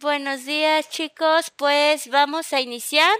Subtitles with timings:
[0.00, 3.12] Buenos días chicos, pues vamos a iniciar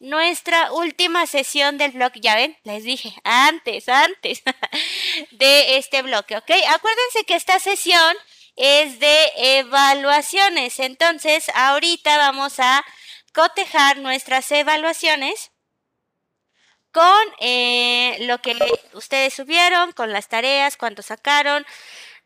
[0.00, 2.10] nuestra última sesión del blog.
[2.16, 4.42] Ya ven, les dije antes, antes
[5.30, 6.50] de este bloque, ¿ok?
[6.68, 8.16] Acuérdense que esta sesión
[8.56, 12.84] es de evaluaciones, entonces ahorita vamos a
[13.32, 15.52] cotejar nuestras evaluaciones
[16.90, 18.58] con eh, lo que
[18.94, 21.64] ustedes subieron, con las tareas, cuánto sacaron,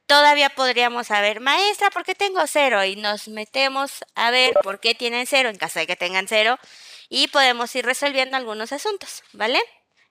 [0.07, 2.85] todavía podríamos saber, maestra, ¿por qué tengo cero?
[2.85, 6.59] Y nos metemos a ver por qué tienen cero en caso de que tengan cero
[7.09, 9.61] y podemos ir resolviendo algunos asuntos, ¿vale?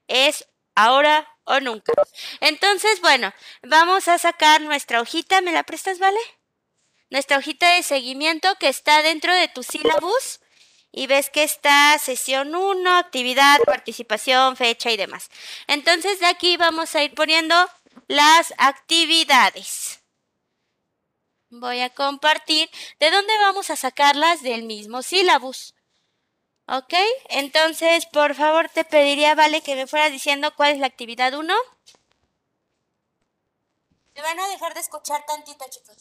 [0.08, 1.92] Es ahora o nunca.
[2.40, 6.20] Entonces, bueno, vamos a sacar nuestra hojita, ¿me la prestas, vale?
[7.10, 10.40] Nuestra hojita de seguimiento que está dentro de tu sílabus
[10.92, 15.30] y ves que está sesión 1, actividad, participación, fecha y demás.
[15.68, 17.56] Entonces, de aquí vamos a ir poniendo
[18.08, 20.02] las actividades.
[21.50, 22.70] Voy a compartir.
[23.00, 24.42] ¿De dónde vamos a sacarlas?
[24.42, 25.76] Del mismo sílabus.
[26.68, 26.94] ¿Ok?
[27.30, 31.54] Entonces, por favor, te pediría, Vale, que me fueras diciendo cuál es la actividad 1.
[34.16, 35.98] Me van a dejar de escuchar tantito, chicos.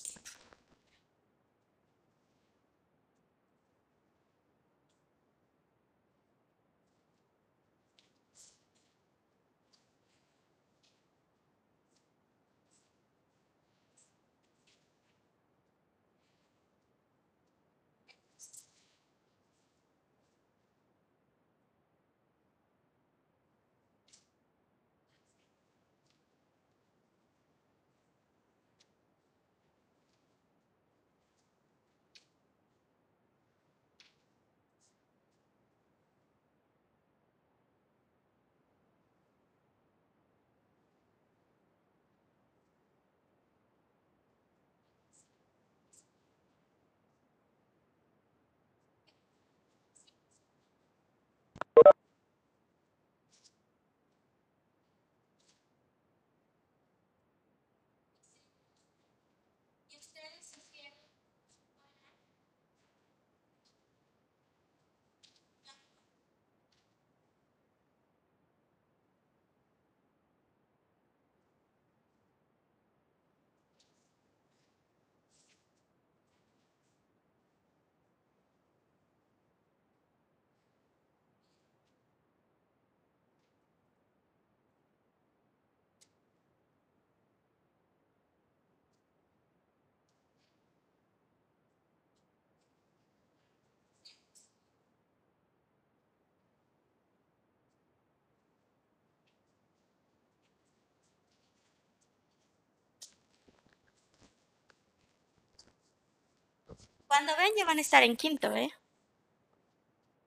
[107.12, 108.72] Cuando ven ya van a estar en quinto, ¿eh?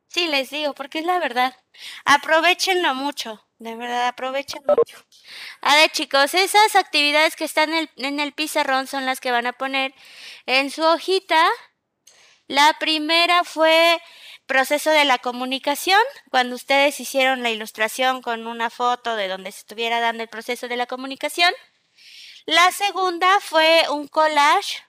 [0.08, 1.58] Sí, les digo, porque es la verdad.
[2.06, 3.44] Aprovechenlo mucho.
[3.58, 5.04] De verdad, aprovechen mucho.
[5.62, 9.54] A ver, chicos, esas actividades que están en el pizarrón son las que van a
[9.54, 9.96] poner
[10.46, 11.50] en su hojita.
[12.46, 14.00] La primera fue
[14.46, 19.62] proceso de la comunicación, cuando ustedes hicieron la ilustración con una foto de donde se
[19.62, 21.52] estuviera dando el proceso de la comunicación.
[22.46, 24.85] La segunda fue un collage.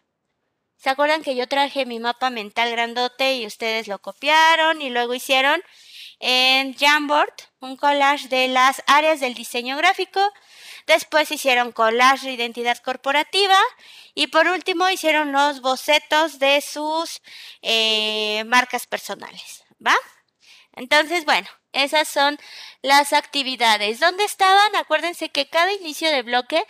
[0.77, 5.15] ¿Se acuerdan que yo traje mi mapa mental grandote y ustedes lo copiaron y luego
[5.15, 5.63] hicieron
[6.21, 10.21] en Jamboard un collage de las áreas del diseño gráfico?
[10.87, 13.59] Después hicieron collage de identidad corporativa
[14.15, 17.21] y por último hicieron los bocetos de sus
[17.63, 19.65] eh, marcas personales.
[19.85, 19.97] ¿Va?
[20.73, 22.39] Entonces, bueno, esas son
[22.83, 23.99] las actividades.
[23.99, 24.77] ¿Dónde estaban?
[24.77, 26.65] Acuérdense que cada inicio de bloque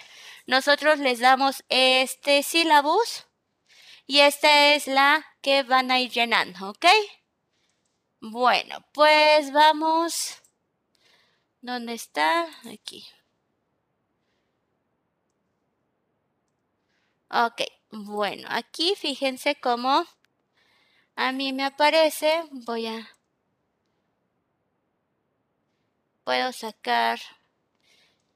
[0.47, 3.27] nosotros les damos este sílabus
[4.07, 6.87] y esta es la que van a ir llenando, ¿ok?
[8.21, 10.43] Bueno, pues vamos.
[11.61, 12.47] ¿Dónde está?
[12.73, 13.07] Aquí.
[17.31, 20.07] Ok, bueno, aquí fíjense cómo
[21.17, 22.45] a mí me aparece.
[22.51, 23.09] Voy a...
[26.25, 27.21] Puedo sacar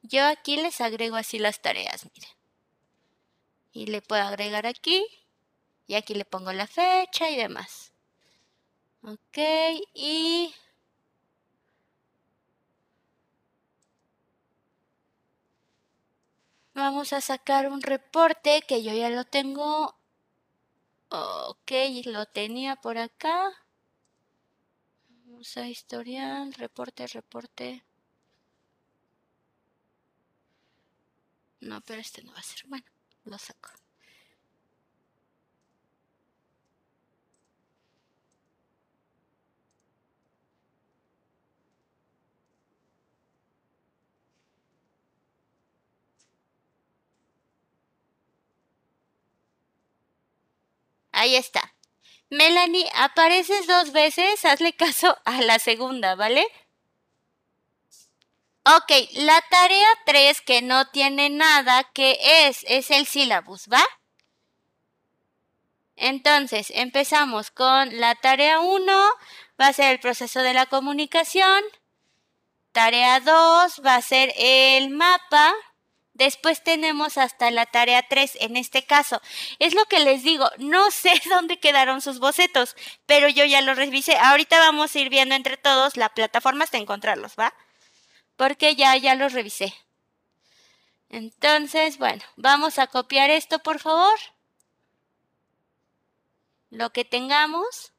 [0.02, 2.30] yo aquí les agrego así las tareas, miren.
[3.72, 5.06] Y le puedo agregar aquí.
[5.90, 7.92] Y aquí le pongo la fecha y demás.
[9.02, 9.38] Ok,
[9.92, 10.54] y...
[16.74, 19.96] Vamos a sacar un reporte que yo ya lo tengo.
[21.08, 21.72] Ok,
[22.04, 23.50] lo tenía por acá.
[25.08, 27.84] Vamos a historial, reporte, reporte.
[31.58, 32.62] No, pero este no va a ser.
[32.68, 32.86] Bueno,
[33.24, 33.79] lo saco.
[51.20, 51.74] Ahí está.
[52.30, 56.46] Melanie, apareces dos veces, hazle caso a la segunda, ¿vale?
[58.64, 62.64] Ok, la tarea 3 que no tiene nada, ¿qué es?
[62.66, 63.84] Es el sílabus, ¿va?
[65.94, 68.92] Entonces, empezamos con la tarea 1,
[69.60, 71.62] va a ser el proceso de la comunicación.
[72.72, 75.52] Tarea 2 va a ser el mapa.
[76.20, 79.20] Después tenemos hasta la tarea 3 en este caso.
[79.58, 82.76] Es lo que les digo, no sé dónde quedaron sus bocetos,
[83.06, 84.16] pero yo ya los revisé.
[84.18, 87.52] Ahorita vamos a ir viendo entre todos la plataforma hasta encontrarlos, ¿va?
[88.40, 89.74] porque ya, ya lo revisé.
[91.10, 94.18] Entonces, bueno, vamos a copiar esto, por favor.
[96.70, 97.92] Lo que tengamos.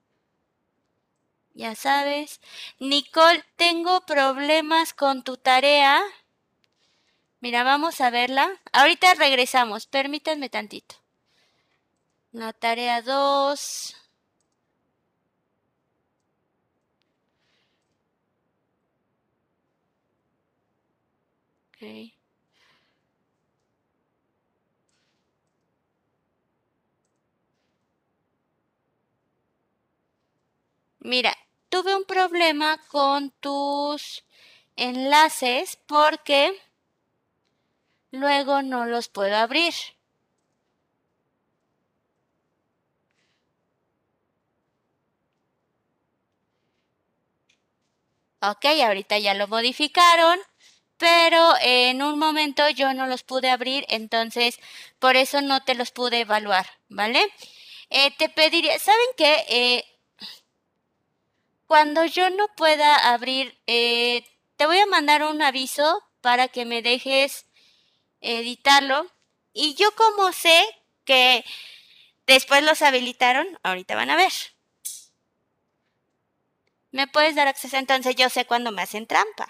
[1.54, 2.42] Ya sabes.
[2.80, 6.02] Nicole, tengo problemas con tu tarea.
[7.42, 8.48] Mira, vamos a verla.
[8.72, 9.88] Ahorita regresamos.
[9.88, 10.96] Permítanme tantito.
[12.32, 13.96] La tarea 2.
[31.00, 31.36] Mira,
[31.70, 34.24] tuve un problema con tus
[34.76, 36.54] enlaces porque
[38.12, 39.74] luego no los puedo abrir.
[48.42, 50.40] Ok, ahorita ya lo modificaron
[50.98, 54.60] pero en un momento yo no los pude abrir, entonces
[55.00, 57.22] por eso no te los pude evaluar, ¿vale?
[57.92, 59.46] Eh, te pediría, ¿saben qué?
[59.50, 59.86] Eh,
[61.66, 64.24] cuando yo no pueda abrir, eh,
[64.58, 67.46] te voy a mandar un aviso para que me dejes
[68.22, 69.12] editarlo.
[69.54, 70.64] Y yo como sé
[71.06, 71.44] que
[72.28, 74.32] después los habilitaron, ahorita van a ver.
[76.92, 77.78] ¿Me puedes dar acceso?
[77.78, 79.48] Entonces yo sé cuando me hacen trampa.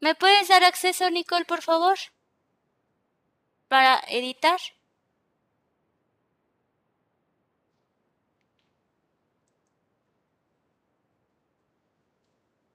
[0.00, 1.96] ¿Me puedes dar acceso, Nicole, por favor?
[3.68, 4.60] Para editar.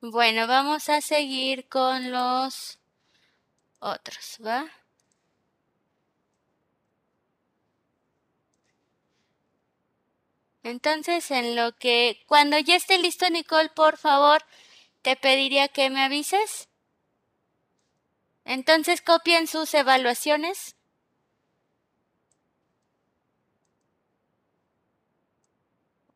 [0.02, 2.80] Bueno, vamos a seguir con los
[3.80, 4.68] otros, ¿va?
[10.64, 12.24] Entonces, en lo que...
[12.28, 14.44] Cuando ya esté listo, Nicole, por favor,
[15.02, 16.68] te pediría que me avises.
[18.46, 20.76] Entonces copien sus evaluaciones.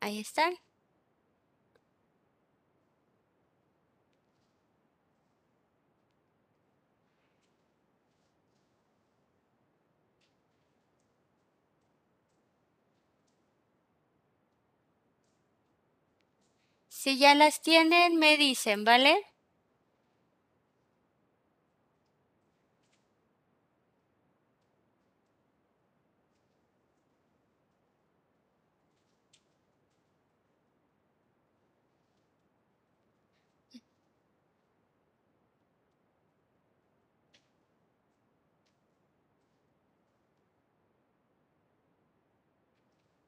[0.00, 0.56] Ahí están.
[17.02, 19.18] Si ya las tienen, me dicen, ¿vale?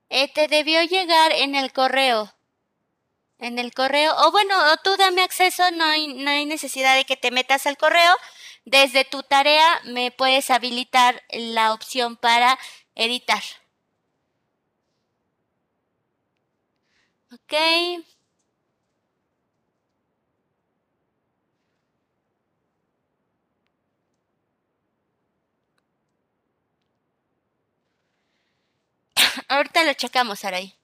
[0.09, 2.33] Eh, te debió llegar en el correo.
[3.39, 4.13] En el correo.
[4.27, 7.77] O bueno, tú dame acceso, no hay, no hay necesidad de que te metas al
[7.77, 8.17] correo.
[8.65, 12.59] Desde tu tarea me puedes habilitar la opción para
[12.95, 13.43] editar.
[17.33, 17.53] Ok.
[29.49, 30.75] Ahorita lo checamos, Aray.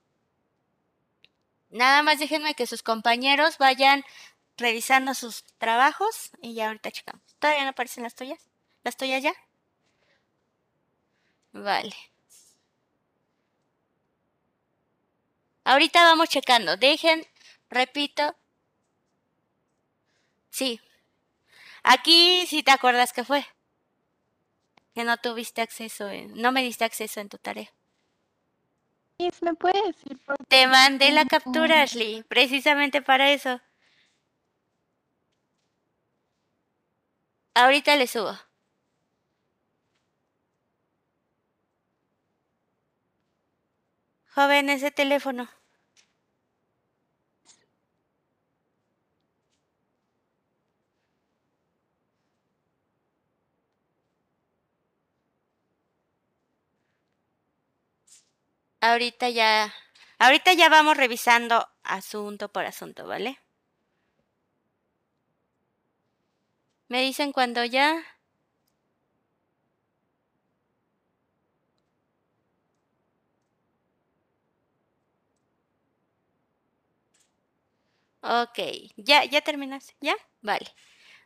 [1.71, 4.03] Nada más déjenme que sus compañeros vayan
[4.57, 7.23] revisando sus trabajos y ya ahorita checamos.
[7.39, 8.39] ¿Todavía no aparecen las tuyas?
[8.83, 9.33] ¿Las tuyas ya?
[11.53, 11.95] Vale.
[15.63, 16.77] Ahorita vamos checando.
[16.77, 17.25] Dejen,
[17.69, 18.35] repito.
[20.49, 20.81] Sí.
[21.83, 23.45] Aquí sí te acuerdas que fue.
[24.93, 27.71] Que no tuviste acceso, no me diste acceso en tu tarea.
[29.41, 33.61] ¿Me puedes decir por Te mandé la captura, Ashley, precisamente para eso.
[37.53, 38.37] Ahorita le subo.
[44.33, 45.49] Joven, ese teléfono.
[58.81, 59.73] Ahorita ya,
[60.19, 63.39] ahorita ya vamos revisando asunto por asunto, ¿vale?
[66.89, 68.03] Me dicen cuando ya.
[78.23, 78.57] Ok,
[78.97, 80.15] ya, ya terminaste, ¿ya?
[80.41, 80.67] Vale.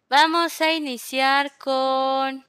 [0.09, 2.45] Vamos a iniciar con...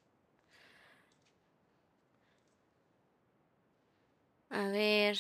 [4.57, 5.19] A ver.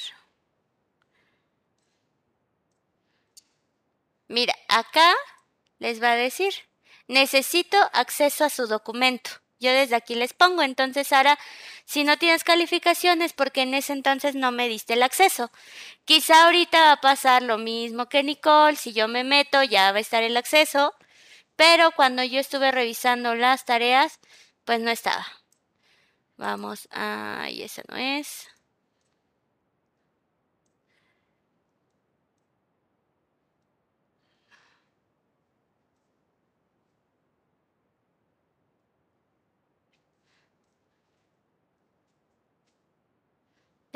[4.28, 5.14] Mira, acá
[5.78, 6.54] les va a decir,
[7.06, 9.30] necesito acceso a su documento.
[9.60, 11.38] Yo desde aquí les pongo, entonces ahora,
[11.84, 15.50] si no tienes calificaciones, porque en ese entonces no me diste el acceso.
[16.06, 19.98] Quizá ahorita va a pasar lo mismo que Nicole, si yo me meto ya va
[19.98, 20.94] a estar el acceso,
[21.56, 24.18] pero cuando yo estuve revisando las tareas,
[24.64, 25.26] pues no estaba.
[26.38, 27.48] Vamos a...
[27.50, 28.48] y ese no es.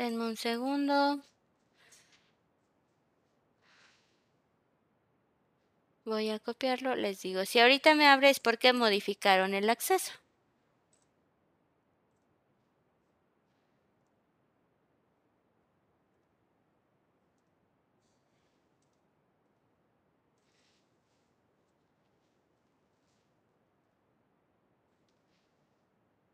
[0.01, 0.95] Denme un segundo.
[6.05, 10.11] Voy a copiarlo, les digo, si ahorita me abre es porque modificaron el acceso.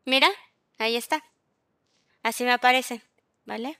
[0.05, 0.29] Mira,
[0.79, 1.23] ahí está.
[2.23, 3.01] Así me aparece,
[3.47, 3.79] ¿vale?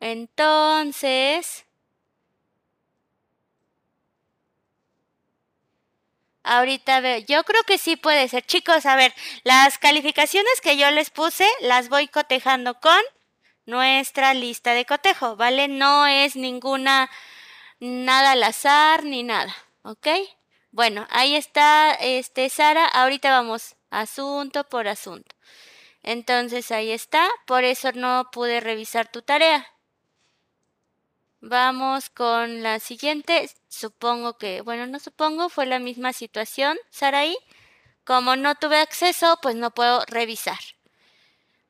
[0.00, 1.64] Entonces,
[6.44, 8.44] Ahorita veo, yo creo que sí puede ser.
[8.44, 9.14] Chicos, a ver,
[9.44, 13.00] las calificaciones que yo les puse las voy cotejando con
[13.64, 15.68] nuestra lista de cotejo, ¿vale?
[15.68, 17.08] No es ninguna,
[17.80, 20.08] nada al azar ni nada, ¿ok?
[20.72, 22.86] Bueno, ahí está, este, Sara.
[22.86, 25.36] Ahorita vamos asunto por asunto.
[26.02, 29.66] Entonces ahí está, por eso no pude revisar tu tarea.
[31.40, 33.50] Vamos con la siguiente.
[33.68, 37.36] Supongo que, bueno, no supongo, fue la misma situación, Saraí.
[38.04, 40.58] Como no tuve acceso, pues no puedo revisar.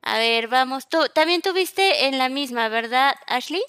[0.01, 0.89] A ver, vamos.
[0.89, 3.63] Tú también tuviste en la misma, ¿verdad, Ashley?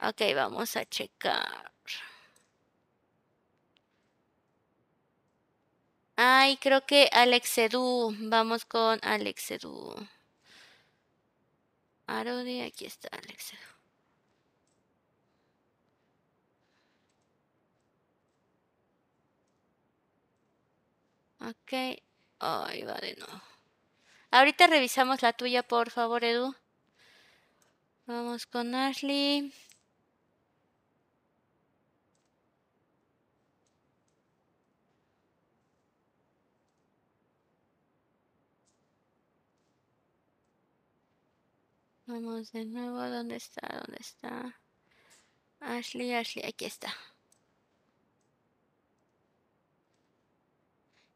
[0.00, 1.73] Ok, vamos a checar.
[6.16, 8.14] Ay, creo que Alex Edu.
[8.18, 9.94] Vamos con Alex Edu.
[12.06, 13.74] Arodi, aquí está Alex Edu.
[21.50, 21.72] Ok.
[22.38, 23.42] Ay, va de nuevo.
[24.30, 26.54] Ahorita revisamos la tuya, por favor, Edu.
[28.06, 29.52] Vamos con Ashley.
[42.06, 43.00] Vamos de nuevo.
[43.08, 43.66] ¿Dónde está?
[43.66, 44.60] ¿Dónde está?
[45.60, 46.94] Ashley, Ashley, aquí está.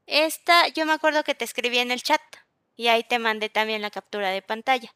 [0.07, 2.23] Esta, yo me acuerdo que te escribí en el chat
[2.77, 4.95] y ahí te mandé también la captura de pantalla.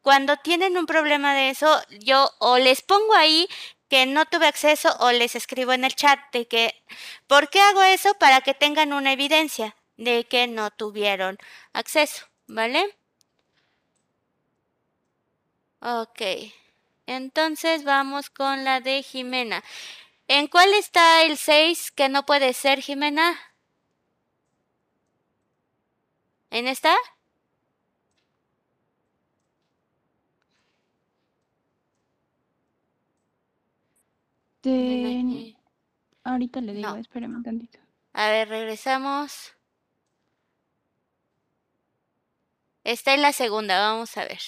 [0.00, 3.46] Cuando tienen un problema de eso, yo o les pongo ahí
[3.88, 6.74] que no tuve acceso o les escribo en el chat de que,
[7.26, 8.14] ¿por qué hago eso?
[8.14, 11.36] Para que tengan una evidencia de que no tuvieron
[11.74, 12.96] acceso, ¿vale?
[15.80, 16.20] Ok,
[17.06, 19.62] entonces vamos con la de Jimena.
[20.28, 23.36] ¿En cuál está el 6 que no puede ser, Jimena?
[26.50, 26.94] ¿En esta?
[34.62, 35.56] De...
[36.24, 36.96] Ahorita le digo, No.
[36.96, 37.78] espérame un tantito.
[38.12, 39.54] A ver, regresamos.
[42.84, 44.40] Está en la segunda, vamos a ver.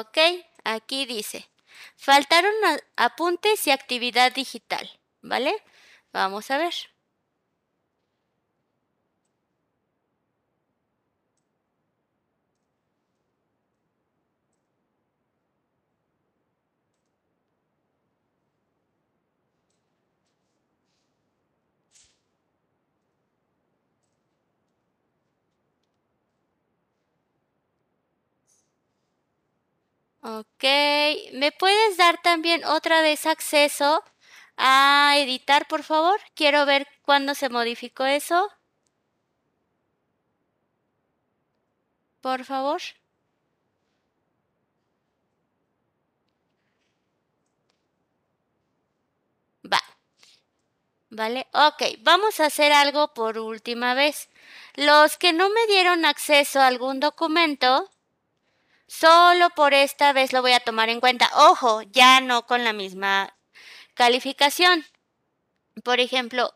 [0.00, 0.16] Ok,
[0.64, 1.50] aquí dice,
[1.96, 2.54] faltaron
[2.96, 4.88] apuntes y actividad digital,
[5.20, 5.54] ¿vale?
[6.14, 6.72] Vamos a ver.
[30.24, 30.64] Ok,
[31.32, 34.02] ¿me puedes dar también otra vez acceso
[34.56, 36.20] a editar, por favor?
[36.34, 38.48] Quiero ver cuándo se modificó eso.
[42.24, 42.80] Por favor.
[49.72, 49.80] Va.
[51.10, 51.46] ¿Vale?
[51.52, 54.28] Ok, vamos a hacer algo por última vez.
[54.74, 57.88] Los que no me dieron acceso a algún documento,
[58.98, 61.30] Solo por esta vez lo voy a tomar en cuenta.
[61.34, 63.34] Ojo, ya no con la misma
[63.94, 64.84] calificación.
[65.82, 66.54] Por ejemplo,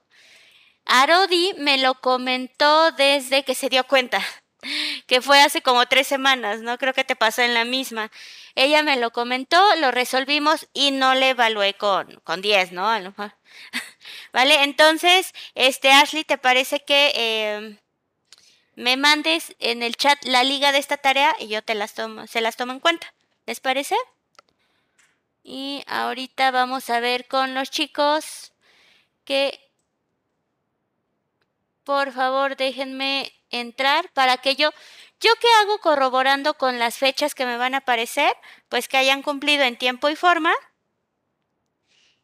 [0.84, 4.20] Arodi me lo comentó desde que se dio cuenta,
[5.06, 6.78] que fue hace como tres semanas, ¿no?
[6.78, 8.10] Creo que te pasó en la misma.
[8.54, 12.88] Ella me lo comentó, lo resolvimos y no le evalué con, con 10, ¿no?
[12.88, 13.34] A lo mejor.
[14.32, 14.62] ¿Vale?
[14.64, 17.12] Entonces, este, Ashley, ¿te parece que...
[17.14, 17.80] eh,
[18.76, 22.26] me mandes en el chat la liga de esta tarea y yo te las tomo,
[22.26, 23.12] se las tomo en cuenta.
[23.46, 23.96] ¿Les parece?
[25.42, 28.52] Y ahorita vamos a ver con los chicos
[29.24, 29.58] que
[31.84, 34.70] por favor déjenme entrar para que yo
[35.20, 38.34] yo qué hago corroborando con las fechas que me van a aparecer,
[38.68, 40.52] pues que hayan cumplido en tiempo y forma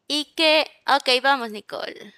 [0.07, 2.13] y que ok, vamos Nicole.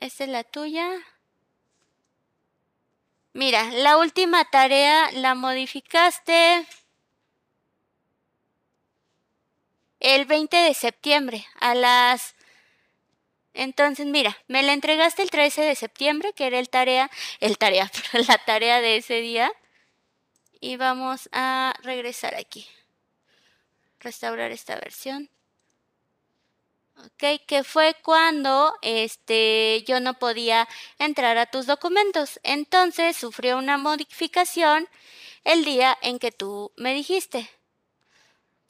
[0.00, 0.88] Esta es la tuya.
[3.34, 6.66] Mira, la última tarea la modificaste
[10.00, 12.34] el 20 de septiembre a las...
[13.52, 17.10] Entonces, mira, me la entregaste el 13 de septiembre, que era el tarea,
[17.40, 17.90] el tarea,
[18.28, 19.52] la tarea de ese día.
[20.60, 22.66] Y vamos a regresar aquí.
[23.98, 25.28] Restaurar esta versión.
[27.02, 32.38] Ok, que fue cuando este, yo no podía entrar a tus documentos.
[32.42, 34.86] Entonces sufrió una modificación
[35.44, 37.48] el día en que tú me dijiste.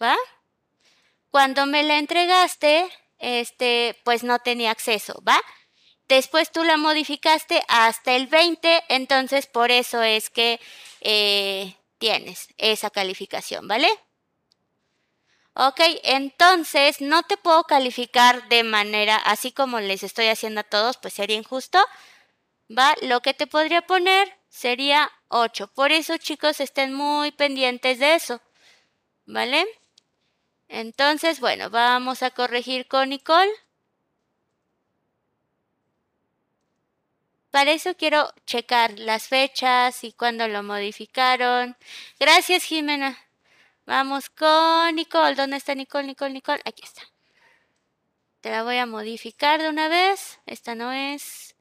[0.01, 0.17] ¿Va?
[1.31, 2.89] Cuando me la entregaste,
[3.19, 5.41] este, pues no tenía acceso, ¿va?
[6.09, 10.61] Después tú la modificaste hasta el 20, entonces por eso es que
[11.01, 13.89] eh, tienes esa calificación, ¿vale?
[15.55, 20.97] Ok, entonces no te puedo calificar de manera así como les estoy haciendo a todos,
[20.97, 21.79] pues sería injusto.
[22.71, 25.69] Va, lo que te podría poner sería 8.
[25.75, 28.41] Por eso, chicos, estén muy pendientes de eso.
[29.27, 29.67] ¿Vale?
[30.69, 33.51] Entonces, bueno, vamos a corregir con Nicole.
[37.51, 41.77] Para eso quiero checar las fechas y cuándo lo modificaron.
[42.19, 43.19] Gracias, Jimena.
[43.91, 45.35] Vamos con Nicole.
[45.35, 46.63] ¿Dónde está Nicole, Nicole, Nicole?
[46.65, 47.03] Aquí está.
[48.41, 50.39] Te la voy a modificar de una vez.
[50.47, 51.57] Esta no es.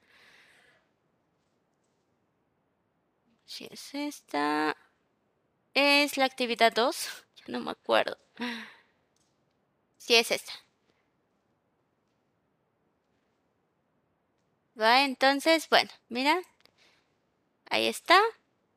[3.45, 4.77] Si es esta.
[5.73, 7.25] Es la actividad 2.
[7.37, 8.15] Ya no me acuerdo.
[9.97, 10.53] Si es esta.
[14.79, 16.39] Va, entonces, bueno, mira.
[17.71, 18.21] Ahí está.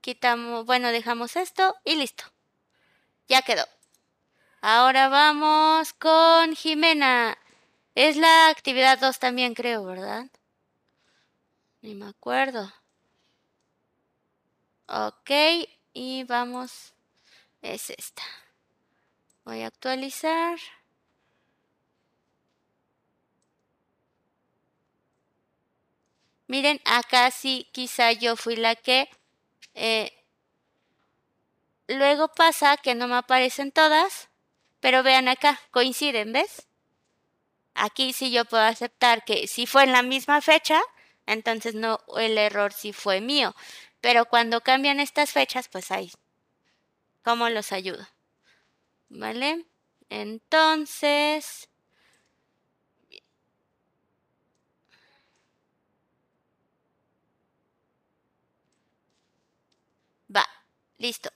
[0.01, 2.33] Quitamos, bueno, dejamos esto y listo.
[3.33, 3.65] Ya quedó.
[4.61, 7.39] Ahora vamos con Jimena.
[7.95, 10.27] Es la actividad 2 también, creo, ¿verdad?
[11.81, 12.71] Ni me acuerdo.
[14.87, 15.31] Ok,
[15.95, 16.93] y vamos.
[17.63, 18.23] Es esta.
[19.47, 20.59] Voy a actualizar.
[26.49, 29.09] Miren, acá sí quizá yo fui la que...
[29.73, 30.22] Eh,
[31.93, 34.29] luego pasa que no me aparecen todas,
[34.81, 36.69] pero vean acá, coinciden, ¿ves?
[37.75, 40.81] Aquí sí yo puedo aceptar que si fue en la misma fecha,
[41.27, 43.55] entonces no, el error sí fue mío.
[44.01, 46.11] Pero cuando cambian estas fechas, pues ahí,
[47.23, 48.07] ¿cómo los ayudo?
[49.11, 49.65] ¿Vale?
[50.11, 51.69] Entonces,
[60.39, 60.45] Va,
[60.99, 61.31] listo.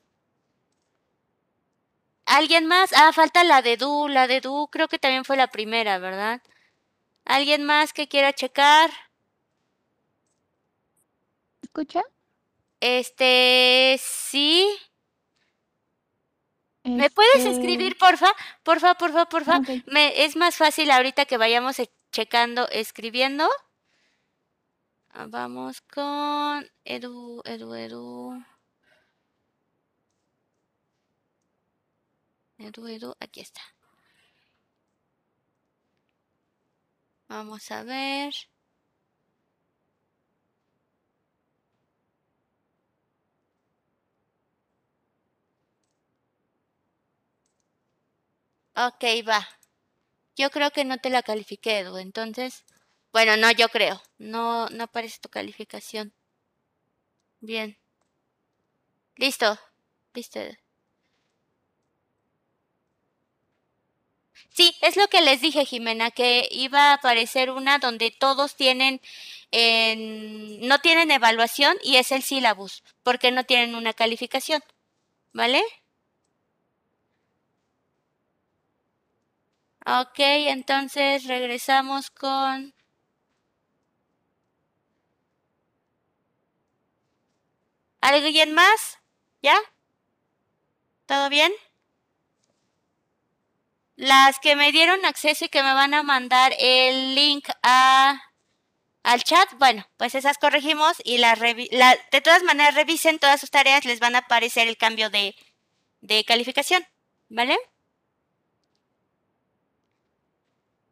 [2.26, 2.92] ¿Alguien más?
[2.94, 4.08] Ah, falta la de Du.
[4.08, 6.42] La de Du creo que también fue la primera, ¿verdad?
[7.24, 8.90] ¿Alguien más que quiera checar?
[11.62, 12.02] ¿Escucha?
[12.80, 14.66] Este, sí.
[16.94, 18.30] ¿Me puedes Este, escribir, porfa?
[18.64, 19.60] Porfa, porfa, porfa.
[19.60, 19.70] ok.
[19.86, 23.48] Me, es más fácil ahorita que vayamos e- checando, escribiendo.
[25.14, 28.06] Ah, Vamos con Edu, Edu, Edu.
[32.58, 33.62] Edu, Edu, aquí está.
[37.28, 38.34] Vamos a ver.
[48.76, 49.46] Ok, va.
[50.36, 51.98] Yo creo que no te la califiqué, Edu.
[51.98, 52.64] Entonces,
[53.12, 54.02] bueno, no, yo creo.
[54.18, 56.12] No, no aparece tu calificación.
[57.40, 57.76] Bien.
[59.18, 59.58] Listo.
[60.14, 60.38] Listo.
[60.40, 60.65] Edu.
[64.56, 69.00] Sí, es lo que les dije, Jimena, que iba a aparecer una donde todos tienen,
[69.50, 74.62] en- no tienen evaluación y es el sílabus, porque no tienen una calificación.
[75.34, 75.62] ¿Vale?
[79.86, 82.74] Ok, entonces regresamos con...
[88.00, 89.00] ¿Alguien más?
[89.42, 89.54] ¿Ya?
[91.06, 91.52] ¿Todo bien?
[93.96, 98.20] Las que me dieron acceso y que me van a mandar el link a,
[99.02, 104.00] al chat, bueno, pues esas corregimos y de todas maneras revisen todas sus tareas, les
[104.00, 105.34] van a aparecer el cambio de,
[106.02, 106.84] de calificación,
[107.30, 107.56] ¿vale?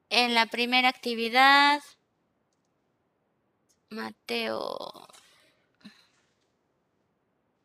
[0.09, 1.83] En la primera actividad,
[3.90, 5.09] Mateo,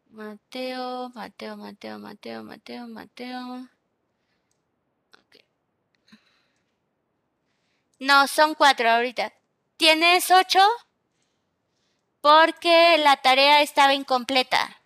[0.09, 3.78] Mateo, Mateo, Mateo, Mateo, Mateo, Mateo.
[7.99, 9.33] No, son cuatro ahorita.
[9.77, 10.59] ¿Tienes ocho?
[12.21, 14.77] Porque la tarea estaba incompleta.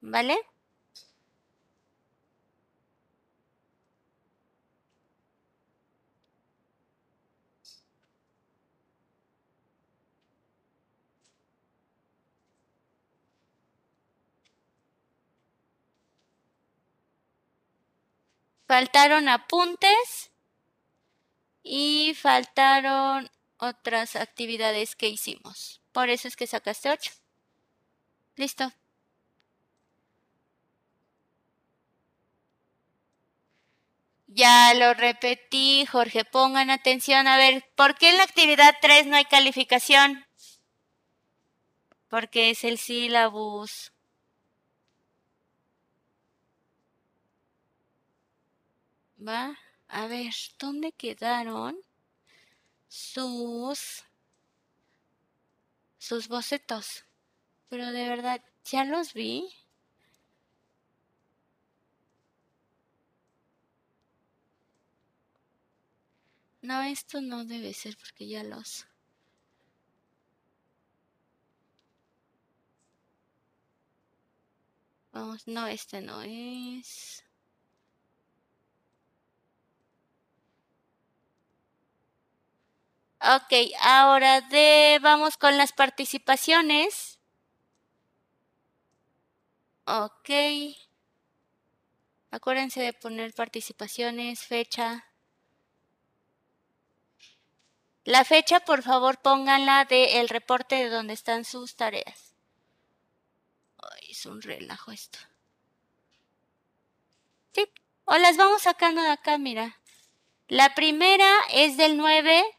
[0.00, 0.38] ¿Vale?
[18.66, 20.32] Faltaron apuntes
[21.62, 25.80] y faltaron otras actividades que hicimos.
[25.92, 27.12] Por eso es que sacaste 8.
[28.36, 28.72] Listo.
[34.28, 37.26] Ya lo repetí, Jorge, pongan atención.
[37.26, 40.26] A ver, ¿por qué en la actividad 3 no hay calificación?
[42.08, 43.92] Porque es el sílabus.
[49.16, 49.58] ¿va?
[49.88, 51.78] A ver, ¿dónde quedaron
[52.88, 54.04] sus,
[55.98, 57.04] sus bocetos?
[57.68, 59.48] Pero de verdad, ya los vi.
[66.62, 68.86] No, esto no debe ser porque ya los...
[75.12, 77.25] Vamos, no, este no es.
[83.34, 87.18] Ok, ahora de vamos con las participaciones.
[89.84, 90.30] Ok.
[92.30, 95.06] Acuérdense de poner participaciones, fecha.
[98.04, 102.36] La fecha, por favor, pónganla del reporte de donde están sus tareas.
[103.78, 105.18] Ay, es un relajo esto.
[107.52, 107.68] Sí,
[108.04, 109.80] o las vamos sacando de acá, mira.
[110.46, 112.55] La primera es del 9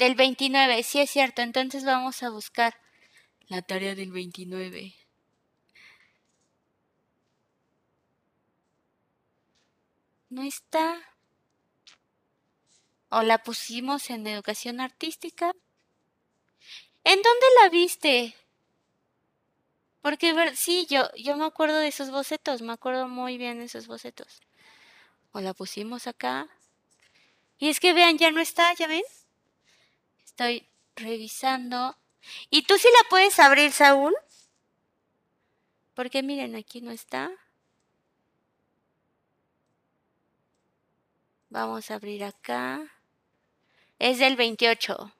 [0.00, 1.42] del 29, sí es cierto.
[1.42, 2.74] Entonces vamos a buscar
[3.48, 4.94] la tarea del 29.
[10.30, 10.98] No está.
[13.10, 15.52] ¿O la pusimos en educación artística?
[17.04, 18.34] ¿En dónde la viste?
[20.00, 23.86] Porque sí, yo, yo me acuerdo de esos bocetos, me acuerdo muy bien de esos
[23.86, 24.40] bocetos.
[25.32, 26.48] O la pusimos acá.
[27.58, 29.02] Y es que vean, ya no está, ¿ya ven?
[30.40, 31.98] Estoy revisando.
[32.48, 34.14] ¿Y tú sí la puedes abrir, Saúl?
[35.92, 37.30] Porque miren, aquí no está.
[41.50, 42.80] Vamos a abrir acá.
[43.98, 45.12] Es del 28.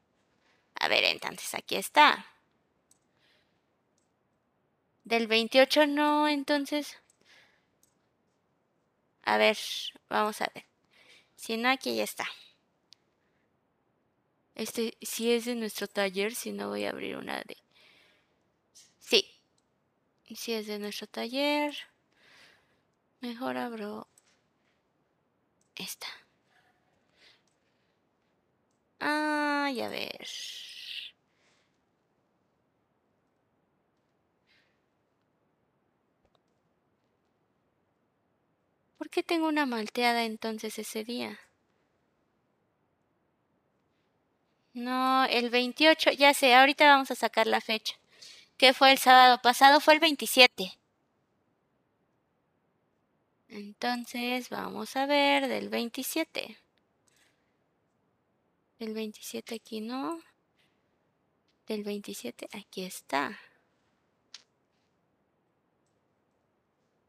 [0.76, 2.24] A ver, entonces aquí está.
[5.04, 6.96] Del 28 no, entonces.
[9.24, 9.58] A ver,
[10.08, 10.64] vamos a ver.
[11.36, 12.26] Si no, aquí ya está.
[14.60, 17.56] Este sí es de nuestro taller, si no voy a abrir una de...
[18.98, 19.24] Sí.
[20.36, 21.74] Si es de nuestro taller.
[23.22, 24.06] Mejor abro
[25.76, 26.08] esta.
[28.98, 30.28] Ay, a ver.
[38.98, 41.40] ¿Por qué tengo una malteada entonces ese día?
[44.72, 47.96] No, el 28, ya sé, ahorita vamos a sacar la fecha.
[48.56, 49.80] ¿Qué fue el sábado pasado?
[49.80, 50.78] Fue el 27.
[53.48, 56.58] Entonces, vamos a ver del 27.
[58.78, 60.20] El 27 aquí no.
[61.66, 63.38] Del 27 aquí está.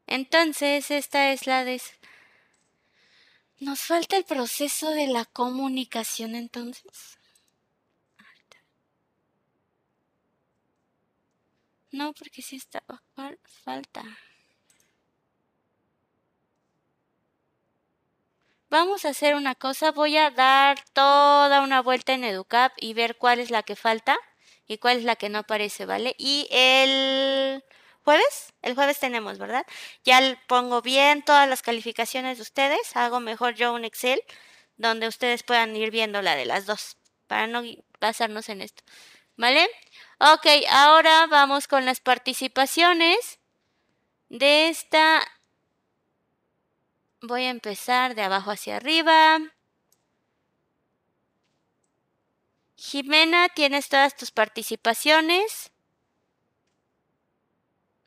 [0.06, 1.80] Entonces, esta es la de...
[3.60, 7.18] Nos falta el proceso de la comunicación entonces.
[11.92, 12.82] No, porque sí está
[13.64, 14.02] falta.
[18.70, 23.16] Vamos a hacer una cosa, voy a dar toda una vuelta en EduCap y ver
[23.18, 24.16] cuál es la que falta
[24.66, 26.14] y cuál es la que no aparece, ¿vale?
[26.18, 27.62] Y el
[28.02, 29.66] jueves, el jueves tenemos, ¿verdad?
[30.04, 34.20] Ya pongo bien todas las calificaciones de ustedes, hago mejor yo un Excel
[34.78, 37.62] donde ustedes puedan ir viendo la de las dos, para no
[38.00, 38.82] basarnos en esto,
[39.36, 39.68] ¿vale?
[40.24, 43.40] Ok, ahora vamos con las participaciones
[44.28, 45.20] de esta.
[47.20, 49.40] Voy a empezar de abajo hacia arriba.
[52.76, 55.72] Jimena, tienes todas tus participaciones.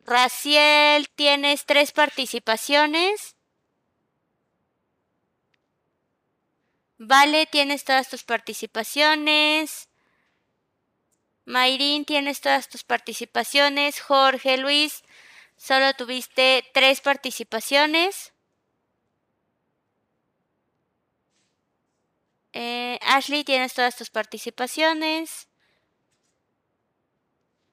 [0.05, 3.35] Raciel, tienes tres participaciones.
[6.97, 9.89] Vale, tienes todas tus participaciones.
[11.45, 13.99] Mayrín, tienes todas tus participaciones.
[14.01, 15.03] Jorge Luis,
[15.57, 18.33] solo tuviste tres participaciones.
[22.53, 25.47] Eh, Ashley, tienes todas tus participaciones.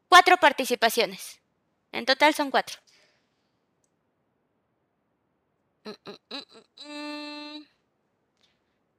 [0.08, 1.40] Cuatro participaciones.
[1.92, 2.78] En total son cuatro.
[5.84, 6.36] Mm, mm,
[6.86, 7.66] mm,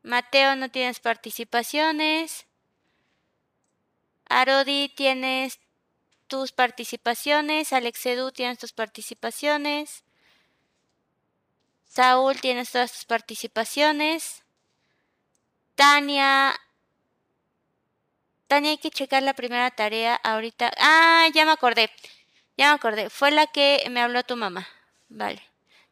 [0.03, 2.45] Mateo, no tienes participaciones.
[4.29, 5.59] Arodi, tienes
[6.27, 7.73] tus participaciones.
[7.73, 10.03] Alexedu, tienes tus participaciones.
[11.85, 14.43] Saúl, tienes todas tus participaciones.
[15.75, 16.55] Tania.
[18.47, 20.71] Tania, hay que checar la primera tarea ahorita.
[20.77, 21.89] Ah, ya me acordé.
[22.57, 23.09] Ya me acordé.
[23.09, 24.67] Fue la que me habló tu mamá.
[25.09, 25.41] Vale.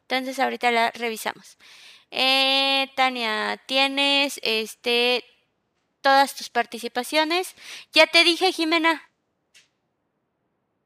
[0.02, 1.56] Entonces ahorita la revisamos.
[2.10, 5.24] Eh, Tania, tienes este
[6.02, 7.54] todas tus participaciones.
[7.92, 9.10] Ya te dije, Jimena.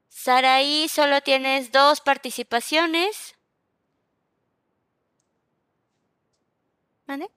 [0.09, 3.35] Saraí, solo tienes dos participaciones.
[7.07, 7.31] ¿Vale?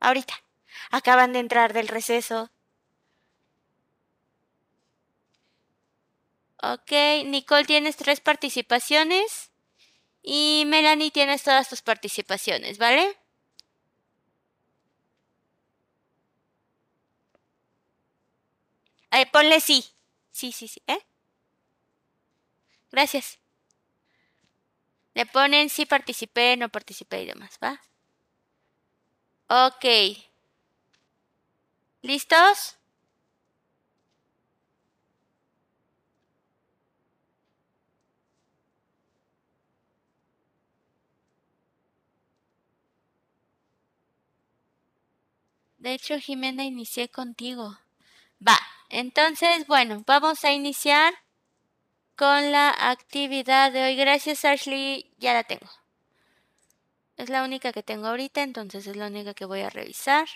[0.00, 0.34] Ahorita.
[0.90, 2.50] Acaban de entrar del receso.
[6.62, 6.92] Ok,
[7.26, 9.50] Nicole tienes tres participaciones.
[10.22, 13.16] Y Melanie tienes todas tus participaciones, ¿vale?
[19.32, 19.84] Ponle sí.
[20.32, 20.82] Sí, sí, sí.
[20.86, 20.98] ¿Eh?
[22.90, 23.38] Gracias.
[25.14, 27.80] Le ponen sí participé, no participé y demás, ¿va?
[29.48, 29.84] Ok.
[32.02, 32.76] ¿Listos?
[45.78, 47.78] De hecho, Jimena, inicié contigo.
[48.46, 48.58] Va,
[48.94, 51.12] entonces, bueno, vamos a iniciar
[52.16, 53.94] con la actividad de hoy.
[53.96, 55.68] Gracias, Ashley, ya la tengo.
[57.16, 60.28] Es la única que tengo ahorita, entonces es la única que voy a revisar.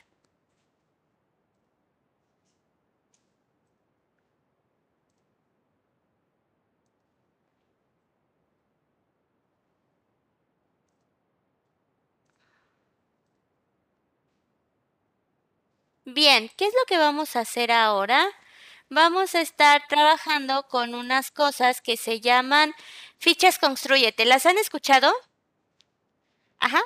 [16.06, 18.26] Bien, ¿qué es lo que vamos a hacer ahora?
[18.90, 22.74] Vamos a estar trabajando con unas cosas que se llaman
[23.18, 24.24] fichas construyete.
[24.24, 25.12] ¿Las han escuchado?
[26.60, 26.80] Ajá.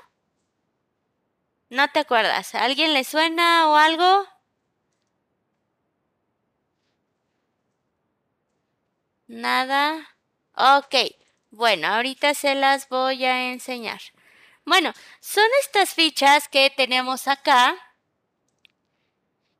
[1.70, 2.54] ¿No te acuerdas?
[2.54, 4.26] ¿A alguien le suena o algo?
[9.26, 10.08] Nada.
[10.54, 10.94] Ok.
[11.50, 14.00] Bueno, ahorita se las voy a enseñar.
[14.64, 17.76] Bueno, son estas fichas que tenemos acá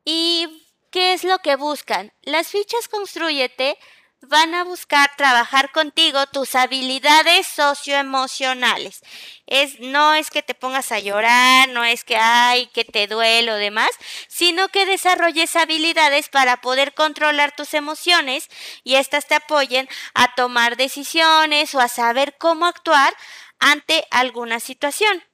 [0.05, 2.13] ¿Y qué es lo que buscan?
[2.23, 3.77] Las fichas Construyete
[4.21, 9.01] van a buscar trabajar contigo tus habilidades socioemocionales.
[9.47, 13.51] Es, no es que te pongas a llorar, no es que ay, que te duele
[13.51, 13.91] o demás,
[14.29, 18.49] sino que desarrolles habilidades para poder controlar tus emociones
[18.85, 23.13] y éstas te apoyen a tomar decisiones o a saber cómo actuar
[23.59, 25.25] ante alguna situación.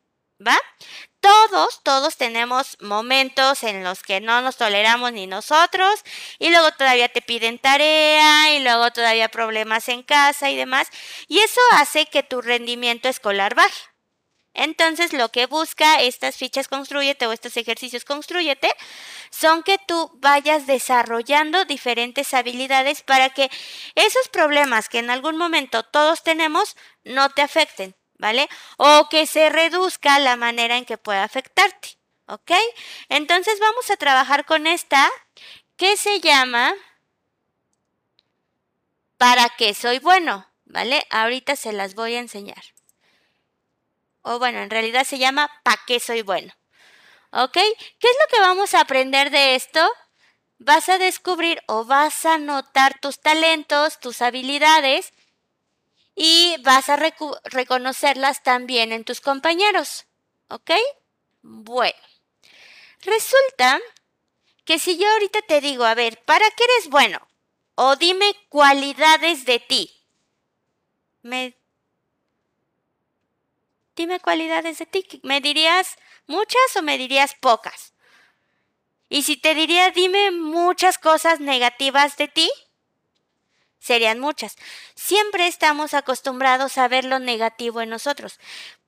[0.47, 0.57] ¿Va?
[1.21, 6.03] Todos, todos tenemos momentos en los que no nos toleramos ni nosotros
[6.39, 10.89] y luego todavía te piden tarea y luego todavía problemas en casa y demás
[11.27, 13.81] y eso hace que tu rendimiento escolar baje.
[14.55, 18.69] Entonces lo que busca estas fichas construyete o estos ejercicios construyete
[19.31, 23.51] son que tú vayas desarrollando diferentes habilidades para que
[23.95, 27.98] esos problemas que en algún momento todos tenemos no te afecten.
[28.19, 28.49] ¿Vale?
[28.77, 32.53] O que se reduzca la manera en que pueda afectarte, ¿ok?
[33.09, 35.09] Entonces vamos a trabajar con esta
[35.77, 36.75] que se llama
[39.17, 40.47] ¿Para qué soy bueno?
[40.65, 41.07] ¿Vale?
[41.11, 42.63] Ahorita se las voy a enseñar.
[44.23, 46.53] O bueno, en realidad se llama ¿Para qué soy bueno?
[47.31, 47.55] ¿Ok?
[47.55, 49.81] ¿Qué es lo que vamos a aprender de esto?
[50.59, 55.13] Vas a descubrir o vas a notar tus talentos, tus habilidades
[56.19, 60.07] y vas a reconocerlas también en tus compañeros.
[60.49, 60.73] ¿Ok?
[61.43, 61.99] Bueno,
[63.03, 63.81] resulta
[64.65, 67.21] que si yo ahorita te digo, a ver, ¿para qué eres bueno?
[67.77, 69.95] O dime cualidades de ti.
[71.23, 71.57] Me...
[73.95, 75.21] Dime cualidades de ti.
[75.23, 77.95] ¿Me dirías muchas o me dirías pocas?
[79.09, 82.51] Y si te diría, dime muchas cosas negativas de ti,
[83.79, 84.57] serían muchas.
[84.95, 88.39] Siempre estamos acostumbrados a ver lo negativo en nosotros.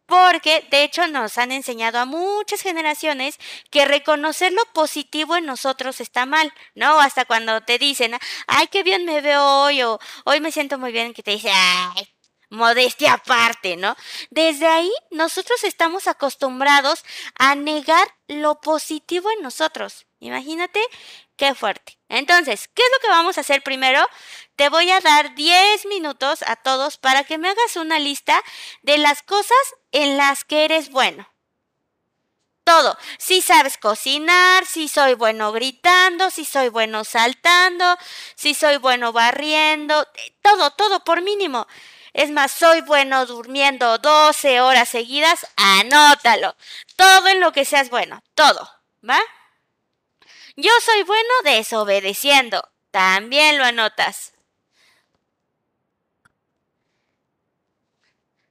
[0.06, 3.38] Porque de hecho nos han enseñado a muchas generaciones
[3.70, 6.98] que reconocer lo positivo en nosotros está mal, ¿no?
[7.00, 8.16] Hasta cuando te dicen,
[8.48, 11.50] ay, qué bien me veo hoy, o hoy me siento muy bien, que te dice,
[11.52, 12.08] ay,
[12.50, 13.96] modestia aparte, ¿no?
[14.30, 17.04] Desde ahí nosotros estamos acostumbrados
[17.38, 20.06] a negar lo positivo en nosotros.
[20.18, 20.80] Imagínate
[21.40, 21.98] qué fuerte.
[22.10, 24.06] Entonces, ¿qué es lo que vamos a hacer primero?
[24.56, 28.38] Te voy a dar 10 minutos a todos para que me hagas una lista
[28.82, 29.56] de las cosas
[29.90, 31.26] en las que eres bueno.
[32.62, 32.94] Todo.
[33.18, 37.96] Si sabes cocinar, si soy bueno gritando, si soy bueno saltando,
[38.34, 40.06] si soy bueno barriendo,
[40.42, 41.66] todo, todo por mínimo.
[42.12, 46.54] Es más, soy bueno durmiendo 12 horas seguidas, anótalo.
[46.96, 48.70] Todo en lo que seas bueno, todo,
[49.08, 49.20] ¿va?
[50.60, 54.34] Yo soy bueno desobedeciendo, también lo anotas.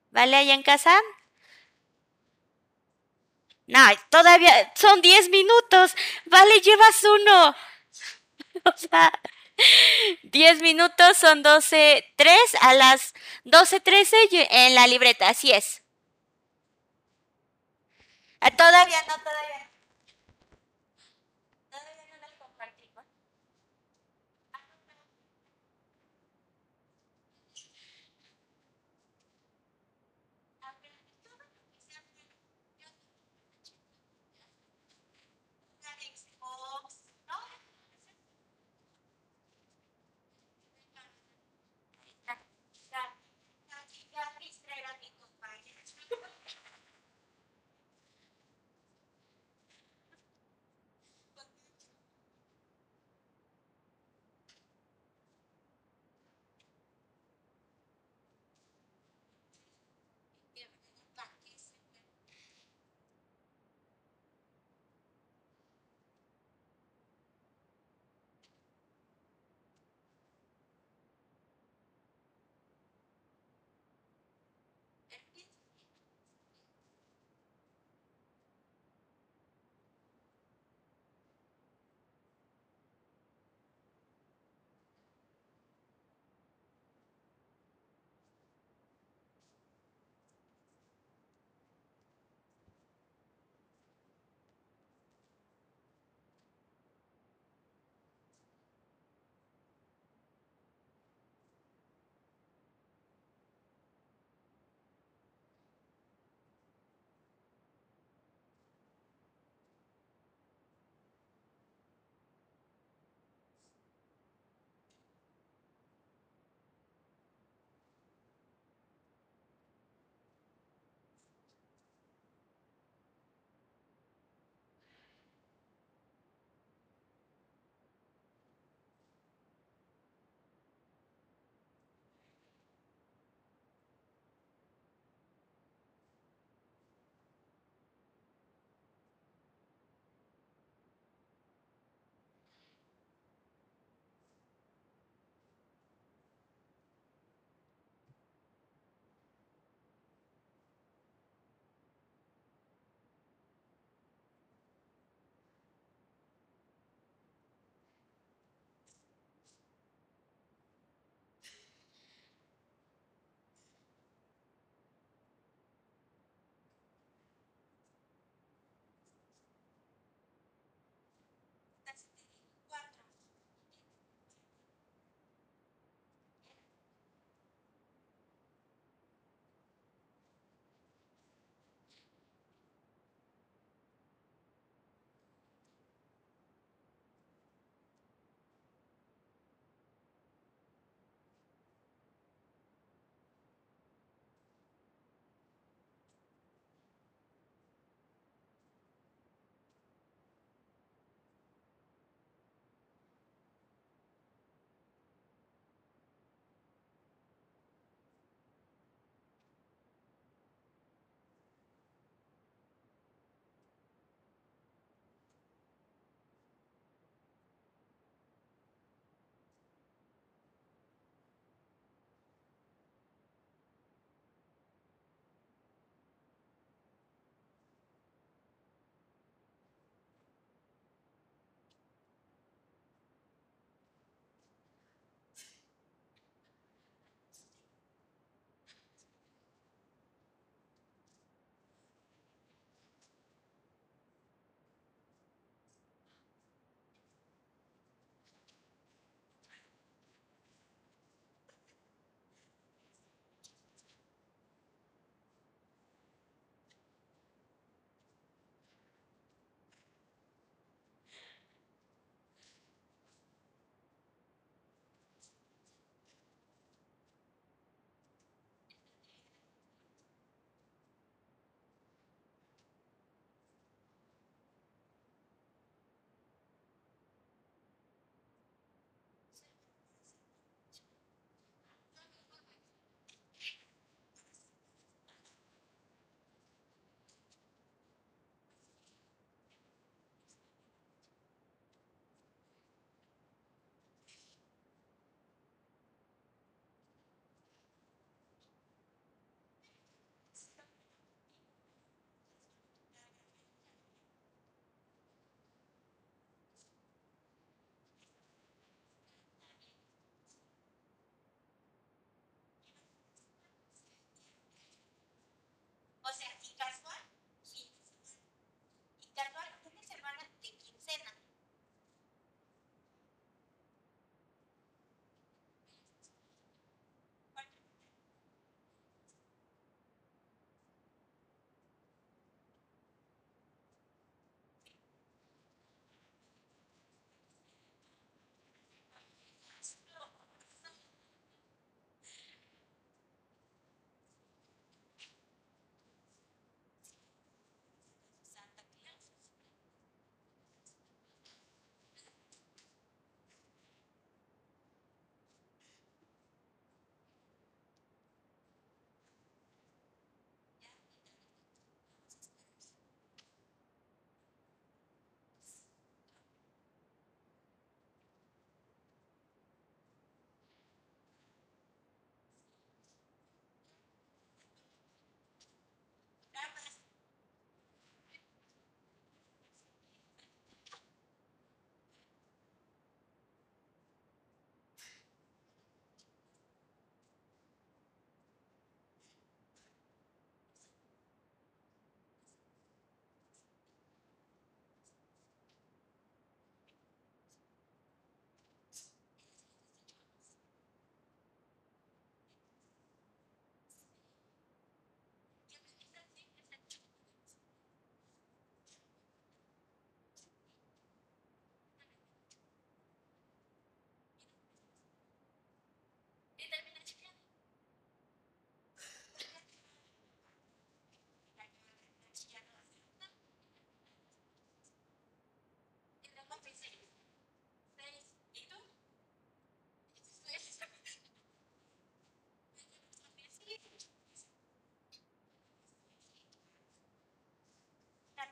[0.10, 1.00] ¿Vale allá en casa?
[3.68, 3.80] No,
[4.10, 5.96] todavía son 10 minutos.
[6.26, 7.56] Vale, llevas uno.
[8.66, 9.12] o sea,
[10.24, 13.14] 10 minutos son 12, 3 a las
[13.46, 15.84] 12.13 en la libreta, así es.
[18.42, 19.69] Ah, todavía no, todavía.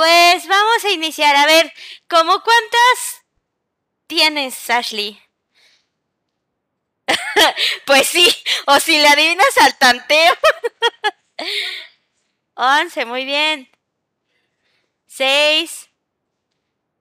[0.00, 1.36] Pues vamos a iniciar.
[1.36, 1.70] A ver,
[2.08, 3.22] ¿cómo cuántas
[4.06, 5.20] tienes, Ashley?
[7.84, 8.26] pues sí,
[8.66, 10.34] o si le adivinas al tanteo.
[12.54, 13.70] 11, muy bien.
[15.06, 15.90] 6,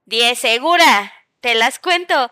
[0.03, 1.13] 10, segura.
[1.39, 2.29] Te las cuento.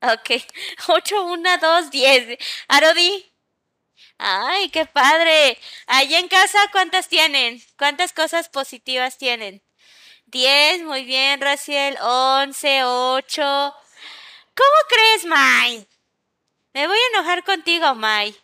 [0.00, 0.42] Ok.
[0.88, 2.38] 8, 1, 2, 10.
[2.68, 3.31] Arodi.
[4.24, 5.58] Ay, qué padre.
[5.88, 7.60] Allá en casa, ¿cuántas tienen?
[7.76, 9.60] ¿Cuántas cosas positivas tienen?
[10.26, 11.98] 10, muy bien, Raciel.
[12.00, 13.42] 11, 8.
[13.42, 15.88] ¿Cómo crees, Mai?
[16.72, 18.36] Me voy a enojar contigo, Mai.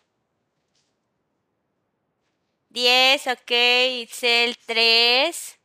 [2.71, 3.51] 10, ok.
[4.01, 5.59] Itzel, 3.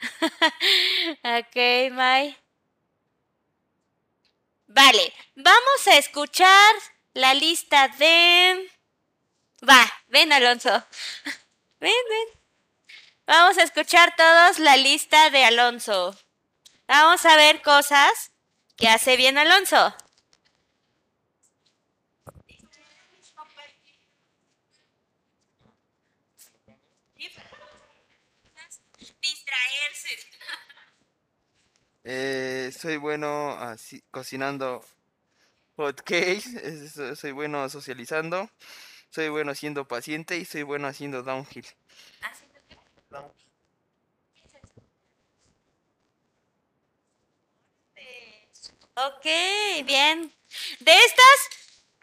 [1.24, 2.36] ok, Mai.
[4.66, 6.74] Vale, vamos a escuchar
[7.14, 8.75] la lista de...
[9.68, 10.70] Va, ven Alonso.
[11.80, 12.28] Ven, ven.
[13.26, 16.16] Vamos a escuchar todos la lista de Alonso.
[16.88, 18.32] Vamos a ver cosas
[18.76, 19.94] que hace bien Alonso.
[29.22, 30.16] Distraerse.
[32.04, 34.84] Eh, soy bueno así, cocinando
[35.76, 38.50] hot cakes, es- es- soy bueno socializando,
[39.16, 41.66] soy bueno siendo paciente y soy bueno haciendo downhill.
[48.94, 49.24] Ok,
[49.84, 50.34] bien.
[50.80, 51.38] De estas,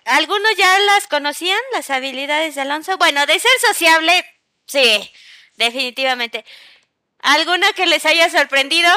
[0.06, 2.98] ¿algunos ya las conocían, las habilidades de Alonso?
[2.98, 4.26] Bueno, de ser sociable,
[4.66, 5.12] sí,
[5.58, 6.44] definitivamente.
[7.20, 8.90] ¿Alguna que les haya sorprendido?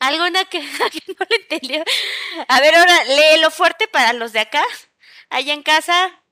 [0.00, 0.60] ¿Alguna que,
[0.92, 1.82] que no le entendió?
[2.46, 4.62] A ver, ahora léelo fuerte para los de acá.
[5.30, 6.22] Allá en casa,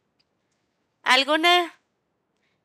[1.02, 1.74] ¿alguna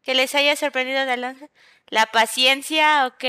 [0.03, 1.49] que les haya sorprendido de Alonso?
[1.87, 3.23] La paciencia, ok.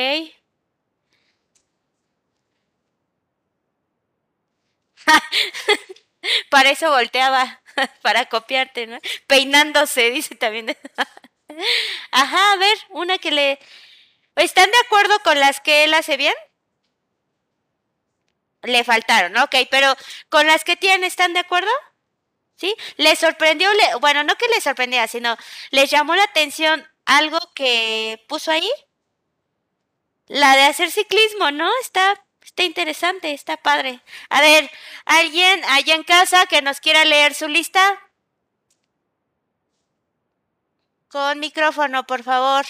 [6.51, 7.61] Para eso volteaba,
[8.03, 8.99] para copiarte, ¿no?
[9.27, 10.77] Peinándose, dice también.
[12.11, 13.59] Ajá, a ver, una que le...
[14.37, 16.35] ¿Están de acuerdo con las que él hace bien?
[18.63, 19.95] Le faltaron, ok, pero
[20.29, 21.71] con las que tiene, ¿están de acuerdo?
[22.63, 22.77] ¿Sí?
[22.97, 23.69] ¿Les sorprendió?
[23.75, 23.97] Le...
[23.97, 25.37] Bueno, no que les sorprendía, sino
[25.73, 28.71] les llamó la atención algo que puso ahí.
[30.29, 31.69] La de hacer ciclismo, ¿no?
[31.81, 34.01] Está, está interesante, está padre.
[34.29, 34.71] A ver,
[35.07, 37.83] ¿alguien allá en casa que nos quiera leer su lista?
[41.09, 42.65] Con micrófono, por favor.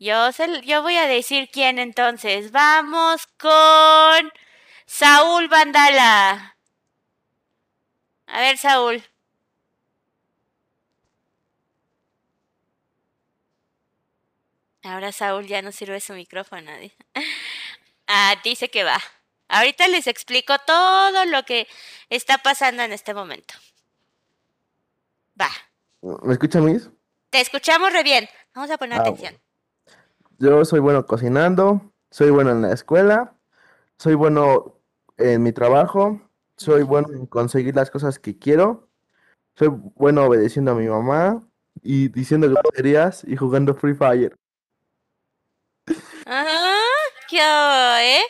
[0.00, 2.50] Yo, se- yo voy a decir quién entonces.
[2.50, 4.32] Vamos con
[4.86, 6.56] Saúl Vandala.
[8.26, 9.04] A ver, Saúl.
[14.82, 16.70] Ahora Saúl ya no sirve su micrófono.
[18.12, 18.98] Ah, dice que va.
[19.46, 21.68] Ahorita les explico todo lo que
[22.08, 23.54] está pasando en este momento.
[25.40, 25.48] Va.
[26.24, 26.90] ¿Me escuchan, mis?
[27.30, 28.28] Te escuchamos re bien.
[28.52, 29.40] Vamos a poner Ah, atención.
[30.40, 33.34] Yo soy bueno cocinando, soy bueno en la escuela,
[33.98, 34.80] soy bueno
[35.18, 36.18] en mi trabajo,
[36.56, 38.88] soy bueno en conseguir las cosas que quiero,
[39.54, 41.46] soy bueno obedeciendo a mi mamá
[41.82, 44.34] y diciendo groserías y jugando Free Fire.
[46.24, 46.79] Ajá,
[47.30, 48.22] ¿qué hubo, eh?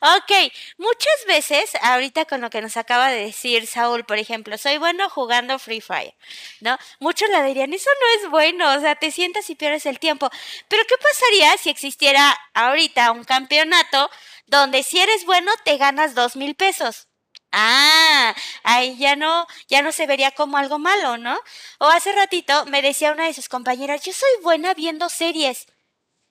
[0.00, 4.78] Ok, muchas veces, ahorita con lo que nos acaba de decir Saúl, por ejemplo, soy
[4.78, 6.14] bueno jugando Free Fire,
[6.60, 6.78] ¿no?
[7.00, 10.30] Muchos le dirían, eso no es bueno, o sea, te sientas y pierdes el tiempo.
[10.68, 14.10] Pero ¿qué pasaría si existiera ahorita un campeonato
[14.46, 17.08] donde si eres bueno te ganas dos mil pesos?
[17.52, 18.34] Ah,
[18.64, 21.38] ahí ya no, ya no se vería como algo malo, ¿no?
[21.78, 25.66] O hace ratito me decía una de sus compañeras, yo soy buena viendo series.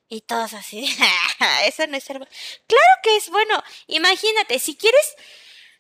[0.08, 0.86] Y todos así,
[1.66, 2.32] eso no es ser bueno.
[2.68, 3.64] Claro que es bueno.
[3.88, 5.16] Imagínate, si quieres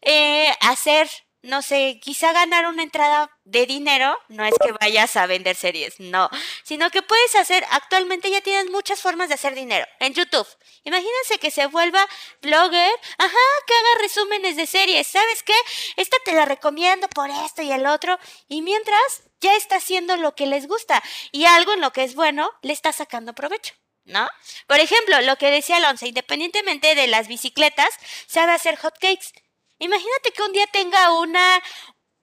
[0.02, 1.10] eh, hacer
[1.46, 6.00] no sé, quizá ganar una entrada de dinero, no es que vayas a vender series,
[6.00, 6.30] no,
[6.64, 10.48] sino que puedes hacer, actualmente ya tienes muchas formas de hacer dinero en YouTube.
[10.84, 12.06] Imagínense que se vuelva
[12.42, 15.56] blogger, ajá, que haga resúmenes de series, ¿sabes qué?
[15.98, 18.18] Esta te la recomiendo por esto y el otro,
[18.48, 22.16] y mientras ya está haciendo lo que les gusta y algo en lo que es
[22.16, 23.76] bueno, le está sacando provecho.
[24.06, 24.30] ¿No?
[24.68, 27.90] Por ejemplo, lo que decía Alonso, independientemente de las bicicletas,
[28.28, 29.34] sabe hacer hotcakes.
[29.80, 31.62] Imagínate que un día tenga una,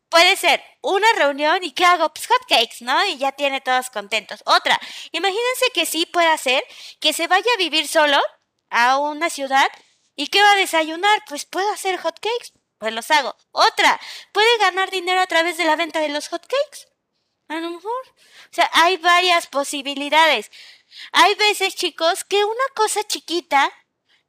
[0.08, 2.12] puede ser una reunión y ¿qué hago?
[2.12, 3.04] Pues hotcakes, ¿no?
[3.06, 4.42] Y ya tiene todos contentos.
[4.46, 4.80] Otra,
[5.10, 6.62] imagínense que sí puede hacer
[7.00, 8.20] que se vaya a vivir solo
[8.70, 9.68] a una ciudad
[10.14, 11.22] y ¿qué va a desayunar?
[11.28, 13.36] Pues puedo hacer hotcakes, pues los hago.
[13.50, 14.00] Otra,
[14.32, 16.88] puede ganar dinero a través de la venta de los hotcakes.
[17.48, 18.02] A lo mejor.
[18.50, 20.50] O sea, hay varias posibilidades.
[21.12, 23.72] Hay veces, chicos, que una cosa chiquita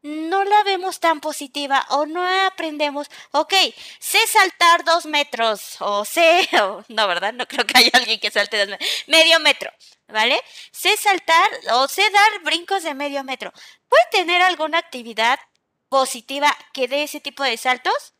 [0.04, 3.54] no la vemos tan positiva o no aprendemos, ok,
[4.00, 6.48] sé saltar dos metros o sé,
[6.90, 7.34] no, ¿verdad?
[7.34, 9.72] No creo que haya alguien que salte dos metros, medio metro,
[10.08, 10.42] ¿vale?
[10.72, 13.54] Sé saltar o sé dar brincos de medio metro.
[13.88, 15.40] ¿Puede tener alguna actividad
[15.88, 18.14] positiva que dé ese tipo de saltos?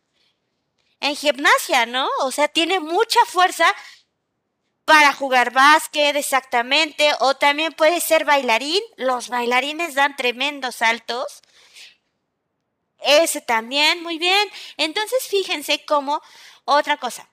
[1.02, 2.08] En gimnasia, ¿no?
[2.22, 3.66] O sea, tiene mucha fuerza
[4.86, 8.82] para jugar básquet, exactamente, o también puede ser bailarín.
[8.98, 11.42] Los bailarines dan tremendos saltos.
[13.00, 14.50] Ese también, muy bien.
[14.78, 16.22] Entonces, fíjense cómo
[16.66, 17.30] otra cosa.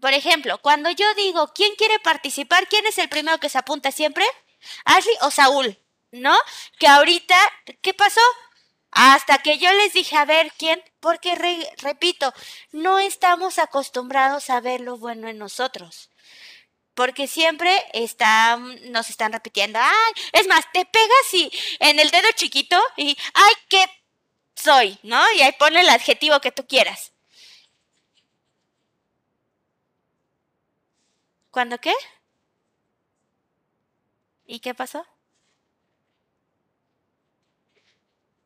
[0.00, 2.68] Por ejemplo, cuando yo digo, ¿quién quiere participar?
[2.68, 4.24] ¿Quién es el primero que se apunta siempre?
[4.84, 5.78] ¿Ashley o Saúl?
[6.10, 6.36] ¿No?
[6.78, 7.36] Que ahorita,
[7.80, 8.20] ¿qué pasó?
[8.90, 10.82] Hasta que yo les dije, a ver, ¿quién?
[11.00, 11.34] Porque,
[11.78, 12.34] repito,
[12.72, 16.10] no estamos acostumbrados a ver lo bueno en nosotros.
[16.94, 22.28] Porque siempre están, nos están repitiendo, ay, es más, te pegas y en el dedo
[22.34, 23.86] chiquito y, ay, qué
[24.54, 25.20] soy, ¿no?
[25.32, 27.12] Y ahí pone el adjetivo que tú quieras.
[31.50, 31.94] ¿Cuándo qué?
[34.46, 35.06] ¿Y qué pasó?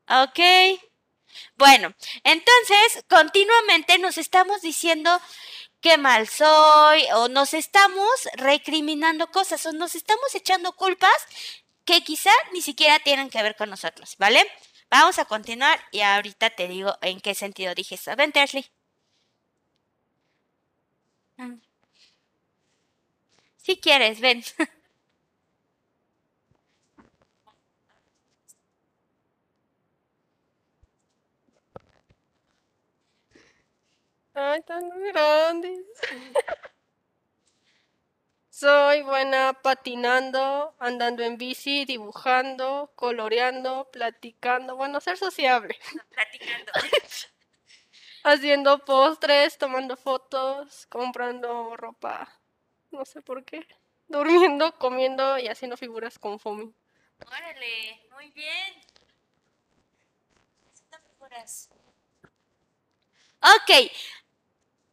[0.08, 0.38] Ok.
[1.56, 1.94] Bueno,
[2.24, 5.20] entonces continuamente nos estamos diciendo
[5.80, 11.26] qué mal soy o nos estamos recriminando cosas o nos estamos echando culpas
[11.84, 14.44] que quizá ni siquiera tienen que ver con nosotros, ¿vale?
[14.90, 18.14] Vamos a continuar y ahorita te digo en qué sentido dije eso.
[18.16, 18.66] Vente, Ashley.
[21.38, 21.60] Mm.
[23.56, 24.44] Si quieres, ven.
[34.36, 35.80] Ay, tan grandes.
[38.50, 44.74] Soy buena patinando, andando en bici, dibujando, coloreando, platicando.
[44.76, 45.76] Bueno, ser sociable.
[46.10, 46.72] Platicando.
[48.24, 52.28] Haciendo postres, tomando fotos, comprando ropa.
[52.90, 53.66] No sé por qué.
[54.08, 56.72] Durmiendo, comiendo y haciendo figuras con foamy.
[57.26, 58.74] Órale, muy bien.
[61.18, 61.68] Figuras.
[63.42, 63.70] Ok.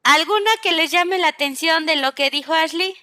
[0.03, 2.95] ¿Alguna que les llame la atención de lo que dijo Ashley?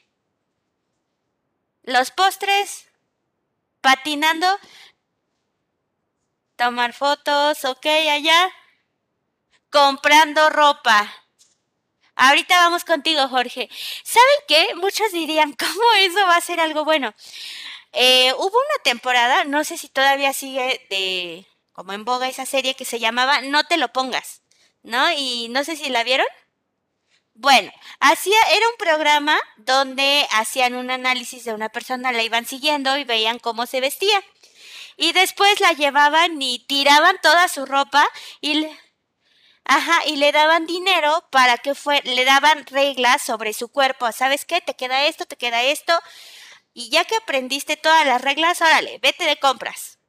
[1.83, 2.89] Los postres,
[3.81, 4.47] patinando,
[6.57, 8.53] tomar fotos, ok, allá,
[9.71, 11.11] comprando ropa.
[12.17, 13.71] Ahorita vamos contigo, Jorge.
[14.05, 14.75] ¿Saben qué?
[14.77, 17.15] Muchos dirían, ¿cómo eso va a ser algo bueno?
[17.93, 22.75] Eh, hubo una temporada, no sé si todavía sigue de como en boga esa serie
[22.75, 24.43] que se llamaba No te lo pongas,
[24.83, 25.11] ¿no?
[25.13, 26.27] Y no sé si la vieron.
[27.41, 32.99] Bueno, hacía, era un programa donde hacían un análisis de una persona, la iban siguiendo
[32.99, 34.23] y veían cómo se vestía.
[34.99, 38.07] Y después la llevaban y tiraban toda su ropa
[38.43, 38.79] y le,
[39.65, 44.13] ajá, y le daban dinero para que fue, le daban reglas sobre su cuerpo.
[44.13, 44.61] ¿Sabes qué?
[44.61, 45.99] Te queda esto, te queda esto.
[46.75, 50.00] Y ya que aprendiste todas las reglas, órale, vete de compras.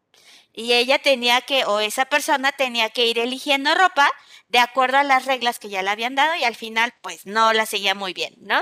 [0.54, 4.10] Y ella tenía que, o esa persona tenía que ir eligiendo ropa
[4.49, 7.54] de acuerdo a las reglas que ya le habían dado y al final pues no
[7.54, 8.62] la seguía muy bien, ¿no?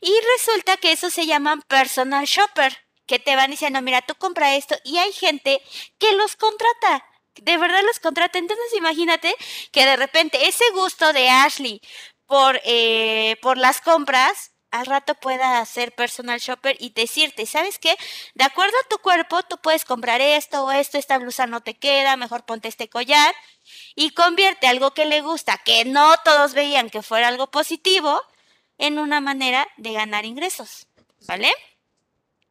[0.00, 2.76] Y resulta que eso se llaman personal shopper,
[3.06, 5.62] que te van diciendo, mira, tú compra esto y hay gente
[5.98, 7.04] que los contrata,
[7.36, 8.38] de verdad los contrata.
[8.38, 9.34] Entonces imagínate
[9.70, 11.80] que de repente ese gusto de Ashley
[12.26, 17.96] por, eh, por las compras al rato pueda hacer personal shopper y decirte, ¿sabes qué?
[18.34, 21.74] De acuerdo a tu cuerpo, tú puedes comprar esto o esto, esta blusa no te
[21.74, 23.34] queda, mejor ponte este collar
[23.94, 28.20] y convierte algo que le gusta, que no todos veían que fuera algo positivo,
[28.78, 30.86] en una manera de ganar ingresos,
[31.26, 31.50] ¿vale?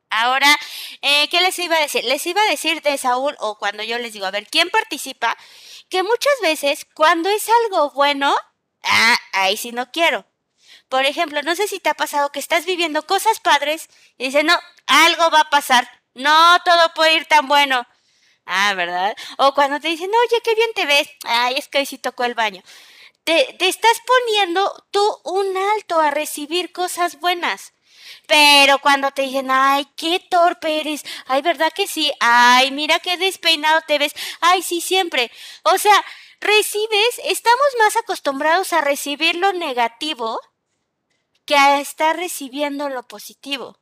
[0.09, 0.57] Ahora,
[1.01, 2.03] eh, ¿qué les iba a decir?
[2.05, 5.37] Les iba a decir de Saúl, o cuando yo les digo, a ver, ¿quién participa?
[5.89, 8.35] Que muchas veces, cuando es algo bueno,
[8.85, 10.25] Ah, ahí sí no quiero.
[10.89, 14.43] Por ejemplo, no sé si te ha pasado que estás viviendo cosas padres y dices,
[14.43, 14.57] no,
[14.87, 15.89] algo va a pasar.
[16.13, 17.85] No, todo puede ir tan bueno.
[18.45, 19.15] Ah, ¿verdad?
[19.37, 21.09] O cuando te dicen, oye, qué bien te ves.
[21.25, 22.61] Ay, es que hoy sí tocó el baño.
[23.23, 27.73] Te, te estás poniendo tú un alto a recibir cosas buenas.
[28.27, 32.11] Pero cuando te dicen, ay, qué torpe eres, ay, ¿verdad que sí?
[32.19, 35.31] Ay, mira qué despeinado te ves, ay, sí, siempre.
[35.63, 36.05] O sea,
[36.39, 40.39] recibes, estamos más acostumbrados a recibir lo negativo
[41.45, 43.77] que a estar recibiendo lo positivo.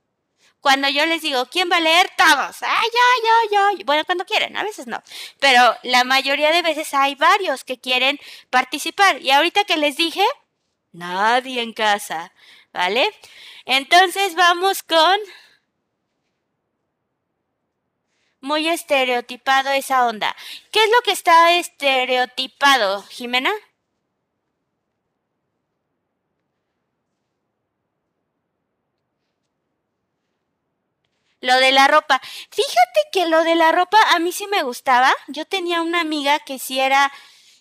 [0.63, 2.09] Cuando yo les digo, ¿quién va a leer?
[2.17, 2.55] Todos.
[2.61, 3.85] Ay, yo, yo, yo.
[3.85, 5.03] Bueno, cuando quieren, a veces no.
[5.39, 8.17] Pero la mayoría de veces hay varios que quieren
[8.49, 9.21] participar.
[9.21, 10.25] Y ahorita que les dije,
[10.93, 12.31] nadie en casa.
[12.71, 13.13] ¿Vale?
[13.65, 15.19] Entonces vamos con...
[18.39, 20.35] Muy estereotipado esa onda.
[20.71, 23.51] ¿Qué es lo que está estereotipado, Jimena?
[31.43, 32.21] Lo de la ropa.
[32.51, 35.13] Fíjate que lo de la ropa a mí sí me gustaba.
[35.27, 37.11] Yo tenía una amiga que sí era,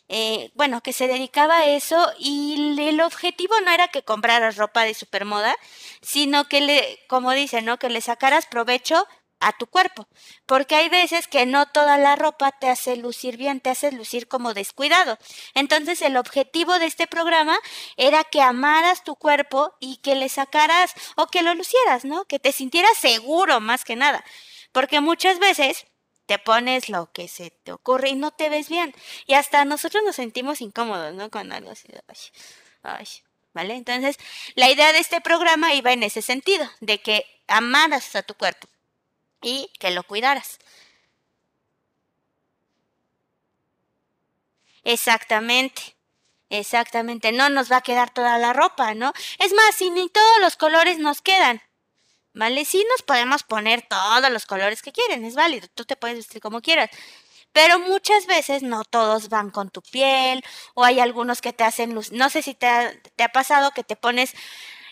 [0.08, 4.84] eh, bueno, que se dedicaba a eso y el objetivo no era que compraras ropa
[4.84, 5.56] de supermoda,
[6.00, 7.76] sino que le, como dicen, ¿no?
[7.80, 9.04] Que le sacaras provecho
[9.42, 10.06] a tu cuerpo.
[10.46, 14.28] Porque hay veces que no toda la ropa te hace lucir bien, te hace lucir
[14.28, 15.18] como descuidado.
[15.54, 17.58] Entonces el objetivo de este programa
[17.96, 22.24] era que amaras tu cuerpo y que le sacaras o que lo lucieras, ¿no?
[22.24, 24.24] Que te sintieras seguro más que nada.
[24.70, 25.86] Porque muchas veces
[26.26, 28.94] te pones lo que se te ocurre y no te ves bien.
[29.26, 31.30] Y hasta nosotros nos sentimos incómodos, ¿no?
[31.30, 31.88] Con algo así.
[32.06, 32.16] Ay,
[32.82, 33.06] ay,
[33.54, 33.74] ¿Vale?
[33.74, 34.16] Entonces,
[34.54, 38.66] la idea de este programa iba en ese sentido, de que amaras a tu cuerpo
[39.42, 40.58] y que lo cuidaras.
[44.84, 45.96] Exactamente.
[46.50, 49.12] Exactamente, no nos va a quedar toda la ropa, ¿no?
[49.40, 51.62] Es más, si ni todos los colores nos quedan,
[52.34, 52.64] ¿vale?
[52.64, 56.42] Sí nos podemos poner todos los colores que quieren, es válido, tú te puedes vestir
[56.42, 56.90] como quieras.
[57.52, 61.94] Pero muchas veces no todos van con tu piel o hay algunos que te hacen
[61.94, 62.12] luz.
[62.12, 64.34] No sé si te ha, te ha pasado que te pones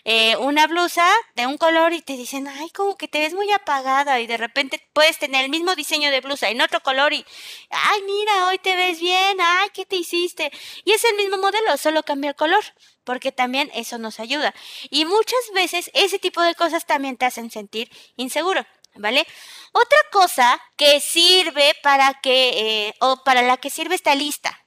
[0.03, 3.51] eh, una blusa de un color y te dicen, ay, como que te ves muy
[3.51, 7.25] apagada y de repente puedes tener el mismo diseño de blusa en otro color y,
[7.69, 10.51] ay, mira, hoy te ves bien, ay, ¿qué te hiciste?
[10.85, 12.63] Y es el mismo modelo, solo cambia el color,
[13.03, 14.53] porque también eso nos ayuda.
[14.89, 18.65] Y muchas veces ese tipo de cosas también te hacen sentir inseguro.
[18.95, 19.25] ¿Vale?
[19.71, 24.60] Otra cosa que sirve para que, eh, o para la que sirve esta lista,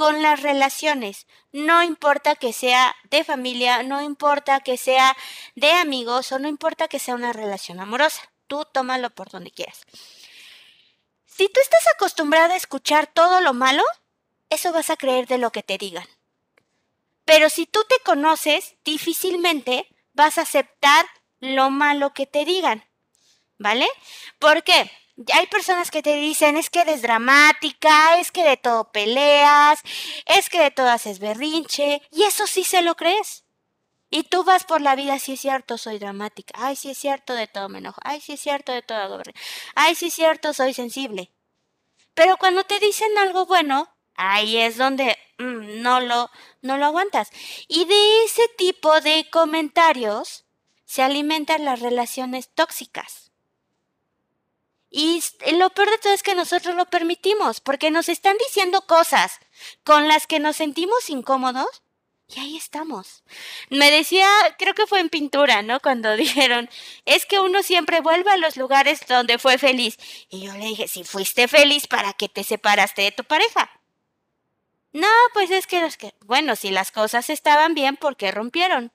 [0.00, 1.26] con las relaciones.
[1.52, 5.14] No importa que sea de familia, no importa que sea
[5.56, 8.22] de amigos o no importa que sea una relación amorosa.
[8.46, 9.82] Tú tómalo por donde quieras.
[11.26, 13.82] Si tú estás acostumbrada a escuchar todo lo malo,
[14.48, 16.08] eso vas a creer de lo que te digan.
[17.26, 21.04] Pero si tú te conoces, difícilmente vas a aceptar
[21.40, 22.86] lo malo que te digan.
[23.58, 23.86] ¿Vale?
[24.38, 24.90] ¿Por qué?
[25.32, 29.80] Hay personas que te dicen, es que eres dramática, es que de todo peleas,
[30.26, 33.44] es que de todo haces berrinche, y eso sí se lo crees.
[34.10, 37.34] Y tú vas por la vida, sí es cierto, soy dramática, ay, sí es cierto,
[37.34, 39.18] de todo me enojo, ay, sí es cierto, de todo hago
[39.74, 41.30] ay, sí es cierto, soy sensible.
[42.14, 46.28] Pero cuando te dicen algo bueno, ahí es donde mm, no, lo,
[46.60, 47.30] no lo aguantas.
[47.68, 50.44] Y de ese tipo de comentarios
[50.84, 53.29] se alimentan las relaciones tóxicas.
[54.90, 55.22] Y
[55.52, 59.38] lo peor de todo es que nosotros lo permitimos, porque nos están diciendo cosas
[59.84, 61.82] con las que nos sentimos incómodos
[62.34, 63.24] y ahí estamos.
[63.70, 64.28] Me decía,
[64.58, 65.80] creo que fue en pintura, ¿no?
[65.80, 66.68] Cuando dijeron,
[67.04, 69.96] es que uno siempre vuelve a los lugares donde fue feliz.
[70.28, 73.70] Y yo le dije, si fuiste feliz, ¿para qué te separaste de tu pareja?
[74.92, 78.92] No, pues es que que, bueno, si las cosas estaban bien, ¿por qué rompieron?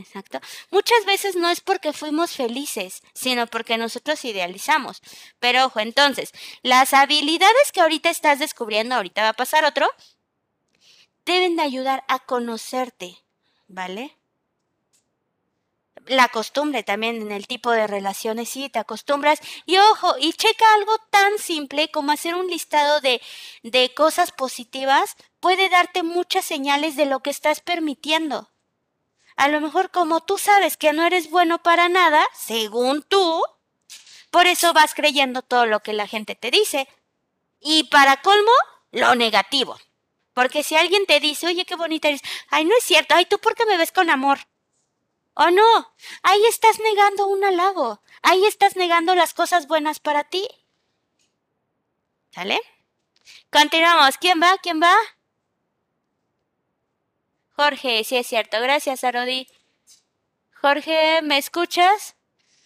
[0.00, 0.40] Exacto.
[0.70, 5.02] Muchas veces no es porque fuimos felices, sino porque nosotros idealizamos.
[5.38, 6.32] Pero ojo, entonces,
[6.62, 9.86] las habilidades que ahorita estás descubriendo, ahorita va a pasar otro,
[11.26, 13.18] deben de ayudar a conocerte,
[13.68, 14.16] ¿vale?
[16.06, 19.38] La costumbre también en el tipo de relaciones, sí, te acostumbras.
[19.66, 23.20] Y ojo, y checa algo tan simple como hacer un listado de,
[23.62, 28.48] de cosas positivas, puede darte muchas señales de lo que estás permitiendo
[29.40, 33.42] a lo mejor como tú sabes que no eres bueno para nada, según tú,
[34.30, 36.86] por eso vas creyendo todo lo que la gente te dice.
[37.58, 38.52] Y para colmo,
[38.90, 39.80] lo negativo.
[40.34, 42.20] Porque si alguien te dice, oye, qué bonita eres,
[42.50, 44.40] ay, no es cierto, ay, tú por qué me ves con amor.
[45.32, 50.46] O no, ahí estás negando un halago, ahí estás negando las cosas buenas para ti.
[52.30, 52.60] ¿Sale?
[53.50, 54.18] Continuamos.
[54.18, 54.58] ¿Quién va?
[54.58, 54.94] ¿Quién va?
[57.60, 58.58] Jorge, sí es cierto.
[58.58, 59.46] Gracias, Arodi.
[60.62, 62.16] Jorge, ¿me escuchas?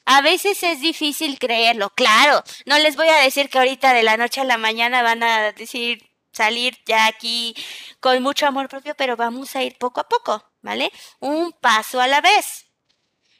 [0.04, 2.44] A veces es difícil creerlo, claro.
[2.64, 5.50] No les voy a decir que ahorita de la noche a la mañana van a
[5.50, 7.56] decir salir ya aquí
[7.98, 10.92] con mucho amor propio, pero vamos a ir poco a poco, ¿vale?
[11.18, 12.66] Un paso a la vez.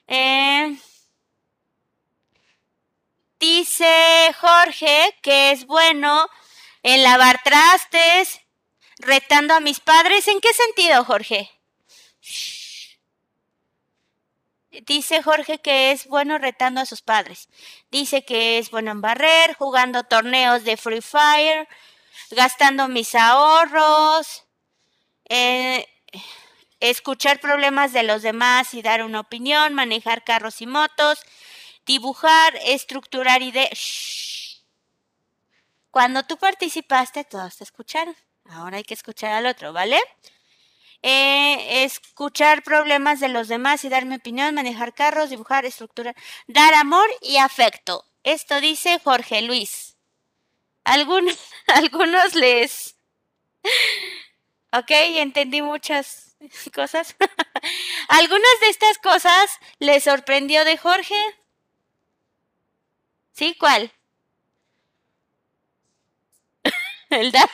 [0.09, 0.76] Eh,
[3.38, 6.26] dice Jorge que es bueno
[6.82, 8.40] en lavar trastes,
[8.99, 10.28] retando a mis padres.
[10.28, 11.51] ¿En qué sentido, Jorge?
[14.86, 17.49] Dice Jorge que es bueno retando a sus padres.
[17.90, 21.68] Dice que es bueno en barrer, jugando torneos de Free Fire,
[22.30, 24.45] gastando mis ahorros,
[25.28, 25.86] eh,
[26.80, 31.20] escuchar problemas de los demás y dar una opinión, manejar carros y motos,
[31.86, 34.64] dibujar, estructurar ideas.
[35.90, 38.16] Cuando tú participaste, todos te escucharon.
[38.49, 39.99] Ahora hay que escuchar al otro, ¿vale?
[41.03, 46.14] Eh, escuchar problemas de los demás y dar mi opinión, manejar carros, dibujar, estructurar,
[46.47, 48.05] dar amor y afecto.
[48.22, 49.97] Esto dice Jorge Luis.
[50.84, 51.38] Algunos,
[51.68, 52.97] algunos les...
[54.72, 56.36] Ok, entendí muchas
[56.74, 57.14] cosas.
[58.09, 61.14] Algunas de estas cosas les sorprendió de Jorge.
[63.32, 63.55] ¿Sí?
[63.59, 63.92] ¿Cuál?
[67.11, 67.49] El da.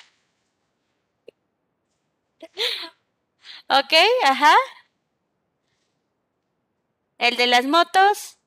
[3.69, 4.55] Ok, ajá.
[7.19, 8.39] El de las motos.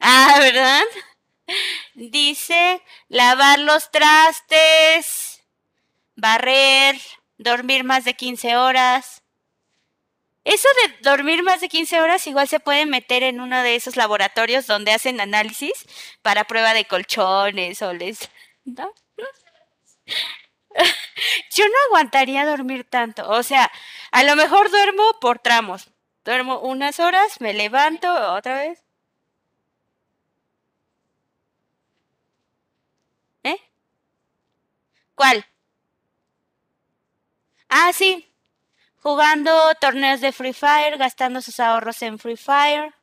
[0.00, 0.84] Ah, ¿verdad?
[1.94, 5.42] Dice lavar los trastes,
[6.16, 7.00] barrer,
[7.38, 9.22] dormir más de 15 horas.
[10.44, 13.96] Eso de dormir más de 15 horas igual se puede meter en uno de esos
[13.96, 15.84] laboratorios donde hacen análisis
[16.22, 18.30] para prueba de colchones o les...
[18.64, 18.92] ¿No?
[21.54, 23.28] Yo no aguantaría dormir tanto.
[23.30, 23.70] O sea,
[24.12, 25.90] a lo mejor duermo por tramos.
[26.24, 28.82] Duermo unas horas, me levanto otra vez.
[33.42, 33.58] ¿Eh?
[35.14, 35.44] ¿Cuál?
[37.70, 38.26] Ah, sí.
[39.02, 42.94] Jugando torneos de Free Fire, gastando sus ahorros en Free Fire.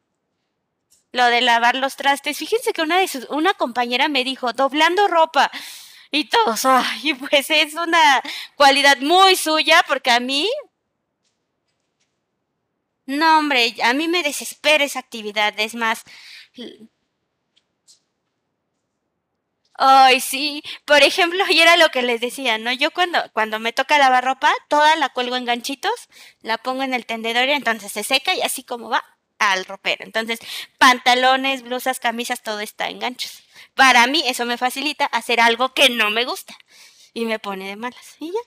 [1.12, 2.38] Lo de lavar los trastes.
[2.38, 5.50] Fíjense que una de sus, una compañera me dijo, doblando ropa.
[6.16, 8.22] Y todos, ay, pues es una
[8.56, 10.50] cualidad muy suya porque a mí...
[13.06, 15.54] No, hombre, a mí me desespera esa actividad.
[15.60, 16.04] Es más...
[19.74, 20.64] Ay, sí.
[20.86, 22.72] Por ejemplo, y era lo que les decía, ¿no?
[22.72, 26.08] Yo cuando, cuando me toca lavar ropa, toda la cuelgo en ganchitos,
[26.42, 29.04] la pongo en el tendedor y entonces se seca y así como va
[29.38, 30.06] al ropero.
[30.06, 30.40] Entonces,
[30.78, 33.45] pantalones, blusas, camisas, todo está en ganchos.
[33.76, 36.56] Para mí eso me facilita hacer algo que no me gusta
[37.14, 38.16] y me pone de malas.
[38.20, 38.40] Y ya.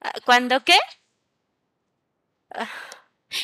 [0.00, 0.74] Ah, ¿Cuándo qué?
[2.54, 2.68] Ah,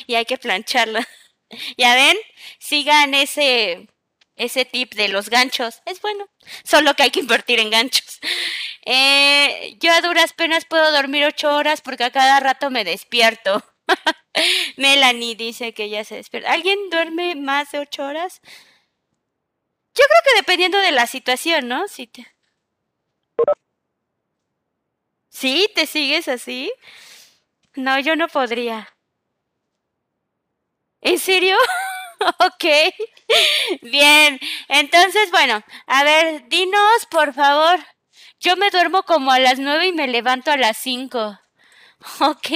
[0.07, 1.07] y hay que plancharla.
[1.79, 2.17] ¿Ya ven?
[2.59, 3.89] Sigan ese
[4.37, 5.83] ese tip de los ganchos.
[5.87, 6.27] Es bueno.
[6.65, 8.21] Solo que hay que invertir en ganchos.
[8.87, 13.65] Eh, yo a duras penas puedo dormir ocho horas porque a cada rato me despierto.
[14.77, 16.53] Melanie dice que ya se despierta.
[16.53, 18.41] ¿Alguien duerme más de ocho horas?
[19.95, 21.87] Yo creo que dependiendo de la situación, ¿no?
[21.89, 22.27] Si te...
[25.29, 25.69] ¿Sí?
[25.75, 26.73] ¿Te sigues así?
[27.77, 28.89] No, yo no podría.
[31.01, 31.57] ¿En serio?
[32.39, 32.65] ok.
[33.83, 34.39] Bien.
[34.69, 37.79] Entonces, bueno, a ver, dinos, por favor.
[38.41, 41.39] Yo me duermo como a las nueve y me levanto a las cinco.
[42.21, 42.51] Ok.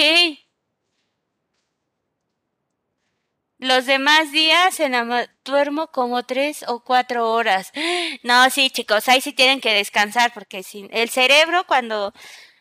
[3.59, 4.93] Los demás días en
[5.43, 7.71] duermo como tres o cuatro horas.
[8.23, 12.13] No, sí, chicos, ahí sí tienen que descansar porque el cerebro cuando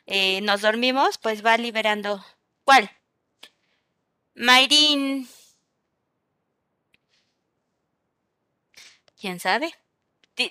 [0.06, 2.24] eh, nos dormimos, pues va liberando.
[2.64, 2.90] ¿Cuál?
[4.34, 5.28] Mayrin.
[9.20, 9.72] ¿Quién sabe?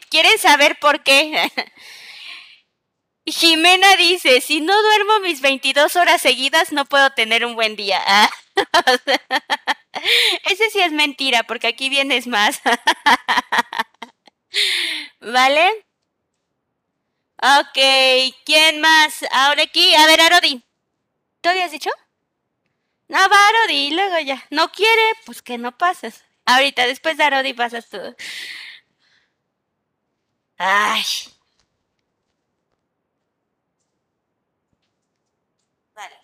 [0.10, 1.52] ¿Quieren saber por qué?
[3.26, 8.02] Jimena dice, si no duermo mis 22 horas seguidas, no puedo tener un buen día.
[10.46, 12.62] Ese sí es mentira, porque aquí vienes más.
[15.22, 15.86] ¿Vale?
[17.42, 17.78] Ok,
[18.46, 19.24] ¿quién más?
[19.32, 20.64] Ahora aquí, a ver, Arodi.
[21.42, 21.90] ¿Tú habías dicho?
[23.10, 24.44] No, va Arodi, luego ya.
[24.52, 26.24] No quiere, pues que no pases.
[26.46, 27.98] Ahorita, después de Arodi pasas tú.
[30.60, 31.04] Ay.
[35.96, 36.18] Vale.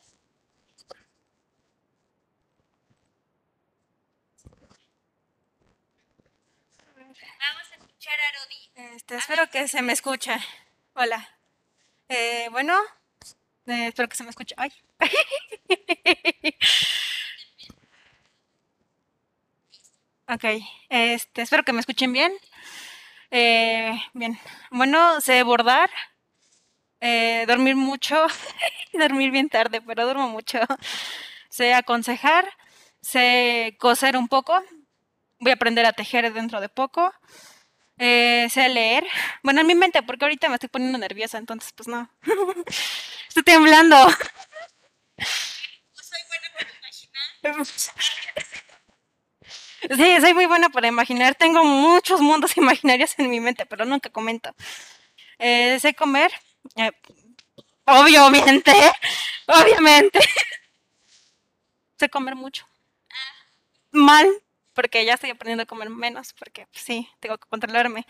[6.95, 7.79] Vamos a escuchar a
[8.75, 10.35] Este, espero que se me escuche.
[10.93, 11.27] Hola.
[12.09, 12.77] Eh, bueno,
[13.65, 14.53] eh, espero que se me escuche.
[14.57, 14.71] Ay.
[20.27, 20.43] ok,
[20.89, 22.31] este, espero que me escuchen bien.
[23.31, 24.39] Eh, bien,
[24.69, 25.89] bueno, sé bordar,
[27.47, 28.27] dormir mucho,
[28.93, 30.59] dormir bien tarde, pero duermo mucho.
[31.49, 32.47] Sé aconsejar,
[33.01, 34.61] sé coser un poco,
[35.39, 37.11] voy a aprender a tejer dentro de poco.
[37.97, 39.05] Eh, sé leer.
[39.43, 42.09] Bueno, en mi mente, porque ahorita me estoy poniendo nerviosa, entonces pues no.
[43.27, 43.95] estoy temblando.
[49.89, 51.35] Sí, soy muy buena para imaginar.
[51.35, 54.55] Tengo muchos mundos imaginarios en mi mente, pero nunca comento.
[55.39, 56.31] Eh, sé comer.
[56.77, 56.91] eh,
[57.85, 58.73] obviamente.
[59.47, 60.19] Obviamente.
[61.99, 62.65] sé comer mucho.
[63.91, 64.27] Mal,
[64.73, 68.05] porque ya estoy aprendiendo a comer menos, porque pues, sí, tengo que controlarme.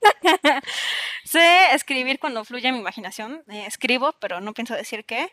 [1.24, 3.42] sé escribir cuando fluye mi imaginación.
[3.48, 5.30] eh, escribo, pero no pienso decir qué.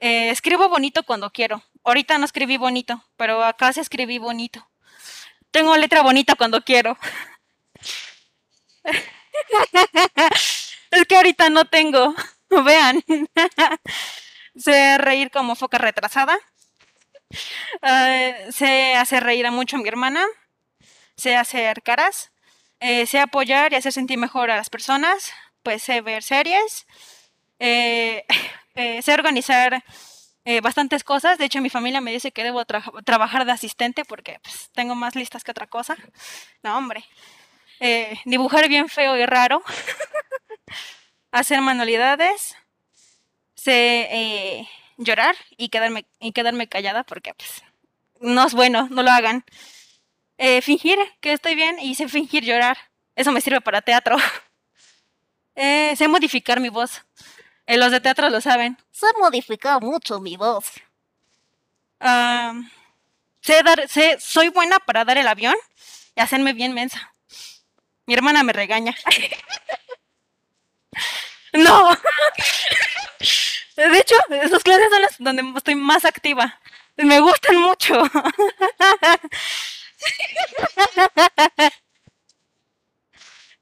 [0.00, 1.62] Eh, escribo bonito cuando quiero.
[1.84, 4.68] Ahorita no escribí bonito, pero acá sí escribí bonito.
[5.50, 6.98] Tengo letra bonita cuando quiero.
[10.90, 12.14] es que ahorita no tengo.
[12.50, 13.02] Vean.
[14.56, 16.36] sé reír como foca retrasada.
[17.82, 20.24] Eh, sé hacer reír a mucho a mi hermana.
[21.16, 22.32] Sé hacer caras.
[22.80, 25.32] Eh, sé apoyar y hacer sentir mejor a las personas.
[25.62, 26.86] Pues sé ver series.
[27.58, 28.24] Eh,
[28.76, 29.84] eh, sé organizar
[30.44, 31.38] eh, bastantes cosas.
[31.38, 34.94] De hecho, mi familia me dice que debo tra- trabajar de asistente porque pues, tengo
[34.94, 35.96] más listas que otra cosa.
[36.62, 37.04] No, hombre.
[37.80, 39.62] Eh, dibujar bien feo y raro.
[41.32, 42.56] Hacer manualidades.
[43.54, 47.62] Sé eh, llorar y quedarme, y quedarme callada porque pues,
[48.20, 49.44] no es bueno, no lo hagan.
[50.38, 52.78] Eh, fingir que estoy bien y sé fingir llorar.
[53.14, 54.16] Eso me sirve para teatro.
[55.56, 57.02] Eh, sé modificar mi voz.
[57.66, 58.78] Eh, los de teatro lo saben.
[58.92, 60.72] Sé modificar mucho mi voz.
[63.42, 65.56] Sé dar, sé, soy buena para dar el avión
[66.16, 67.14] y hacerme bien mensa.
[68.06, 68.94] Mi hermana me regaña.
[71.52, 71.90] no.
[73.76, 76.58] De hecho, esas clases son las donde estoy más activa.
[76.96, 78.02] Me gustan mucho.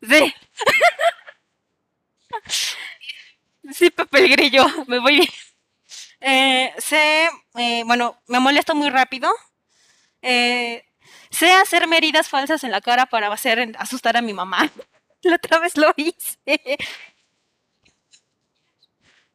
[0.03, 0.33] Sí.
[3.73, 5.29] Sí, Pepe el Grillo, me voy bien.
[6.21, 9.31] Eh, sé, eh, bueno, me molesto muy rápido.
[10.23, 10.85] Eh,
[11.31, 14.71] sé hacerme heridas falsas en la cara para hacer asustar a mi mamá.
[15.23, 16.39] La otra vez lo hice.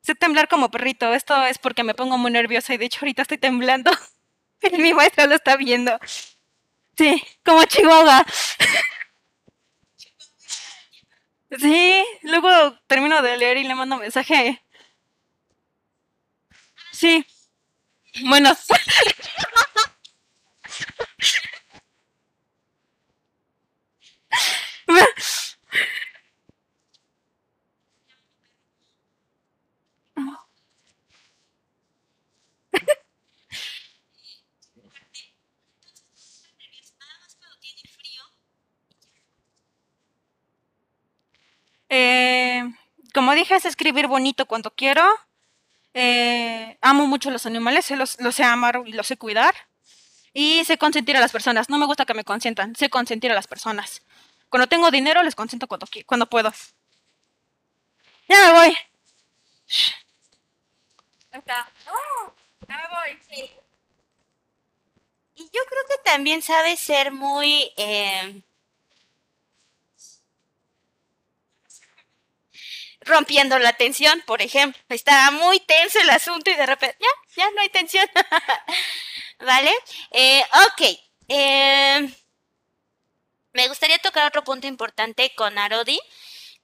[0.05, 1.13] Sé temblar como perrito.
[1.13, 3.91] Esto es porque me pongo muy nerviosa y de hecho ahorita estoy temblando.
[4.77, 5.97] Mi maestra lo está viendo.
[6.97, 8.25] Sí, como Chihuahua.
[11.59, 12.49] Sí, luego
[12.87, 14.61] termino de leer y le mando mensaje.
[16.91, 17.25] Sí.
[18.27, 18.53] Bueno.
[41.95, 42.63] Eh,
[43.13, 45.03] como dije, es escribir bonito cuando quiero.
[45.93, 49.53] Eh, amo mucho los animales, los, los sé amar y los sé cuidar.
[50.33, 51.69] Y sé consentir a las personas.
[51.69, 54.01] No me gusta que me consientan, sé consentir a las personas.
[54.49, 56.51] Cuando tengo dinero, les consiento cuando, cuando puedo.
[58.27, 58.77] Ya me voy.
[61.35, 62.33] ¡Oh!
[62.67, 63.19] ya me voy.
[65.35, 67.71] Y yo creo que también sabe ser muy...
[67.77, 68.41] eh,
[73.05, 74.81] rompiendo la tensión, por ejemplo.
[74.89, 78.07] Estaba muy tenso el asunto y de repente, ya, ya no hay tensión.
[79.39, 79.71] ¿Vale?
[80.11, 80.99] Eh, ok.
[81.29, 82.09] eh,
[83.53, 85.99] me gustaría tocar otro punto importante con Arodi.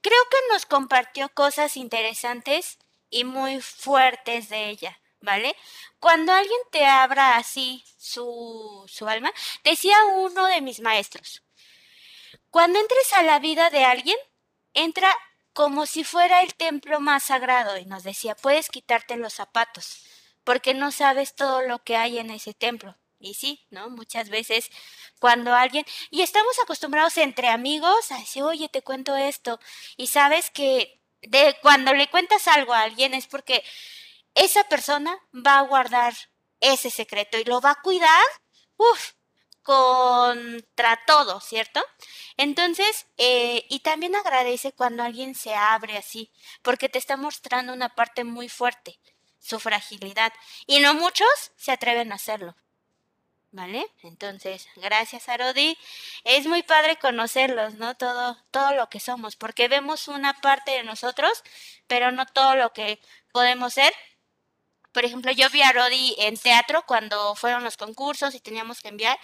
[0.02, 2.78] Creo que nos compartió cosas interesantes
[3.10, 5.56] y muy fuertes de ella, ¿vale?
[5.98, 9.32] Cuando alguien te abra así su, su alma,
[9.64, 11.42] decía uno de mis maestros,
[12.50, 14.16] cuando entres a la vida de alguien,
[14.74, 15.14] entra
[15.60, 20.06] como si fuera el templo más sagrado y nos decía, puedes quitarte los zapatos
[20.42, 22.96] porque no sabes todo lo que hay en ese templo.
[23.18, 23.90] Y sí, ¿no?
[23.90, 24.70] Muchas veces
[25.18, 29.60] cuando alguien, y estamos acostumbrados entre amigos a decir, oye, te cuento esto,
[29.98, 33.62] y sabes que de cuando le cuentas algo a alguien es porque
[34.34, 36.14] esa persona va a guardar
[36.60, 38.24] ese secreto y lo va a cuidar,
[38.78, 39.10] uff,
[39.62, 41.82] contra todo, ¿cierto?
[42.36, 46.30] Entonces, eh, y también agradece cuando alguien se abre así,
[46.62, 48.98] porque te está mostrando una parte muy fuerte,
[49.38, 50.32] su fragilidad.
[50.66, 52.56] Y no muchos se atreven a hacerlo.
[53.52, 53.84] ¿Vale?
[54.04, 55.76] Entonces, gracias Arodi.
[56.22, 57.96] Es muy padre conocerlos, ¿no?
[57.96, 61.42] Todo, todo lo que somos, porque vemos una parte de nosotros,
[61.88, 63.00] pero no todo lo que
[63.32, 63.92] podemos ser.
[64.92, 68.88] Por ejemplo, yo vi a Rodi en teatro cuando fueron los concursos y teníamos que
[68.88, 69.18] enviar.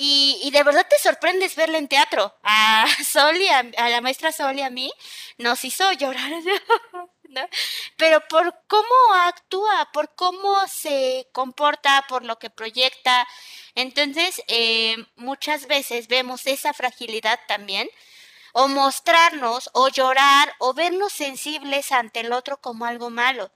[0.00, 2.32] Y, y de verdad te sorprendes verla en teatro.
[2.44, 4.92] A Sol a, la maestra Sol y a mí
[5.38, 6.30] nos hizo llorar.
[7.96, 13.26] Pero por cómo actúa, por cómo se comporta, por lo que proyecta.
[13.74, 17.90] Entonces, eh, muchas veces vemos esa fragilidad también.
[18.52, 23.50] O mostrarnos, o llorar, o vernos sensibles ante el otro como algo malo.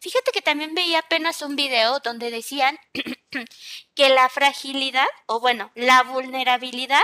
[0.00, 2.78] Fíjate que también veía apenas un video donde decían
[3.94, 7.02] que la fragilidad, o bueno, la vulnerabilidad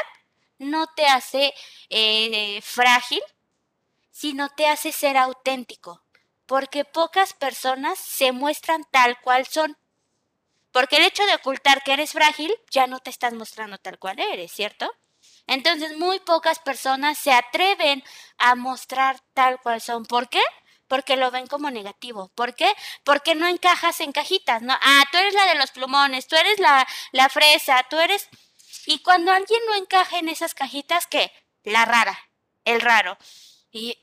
[0.59, 1.55] no te hace
[1.88, 3.22] eh, frágil,
[4.11, 6.03] sino te hace ser auténtico,
[6.47, 9.78] porque pocas personas se muestran tal cual son.
[10.72, 14.18] Porque el hecho de ocultar que eres frágil ya no te estás mostrando tal cual
[14.20, 14.93] eres, ¿cierto?
[15.47, 18.05] Entonces muy pocas personas se atreven
[18.38, 20.05] a mostrar tal cual son.
[20.05, 20.43] ¿Por qué?
[20.91, 22.32] Porque lo ven como negativo.
[22.34, 22.74] ¿Por qué?
[23.05, 24.76] Porque no encajas en cajitas, ¿no?
[24.82, 28.28] Ah, tú eres la de los plumones, tú eres la, la fresa, tú eres...
[28.86, 31.32] Y cuando alguien no encaja en esas cajitas, ¿qué?
[31.62, 32.18] La rara,
[32.64, 33.16] el raro.
[33.71, 33.99] ¿Y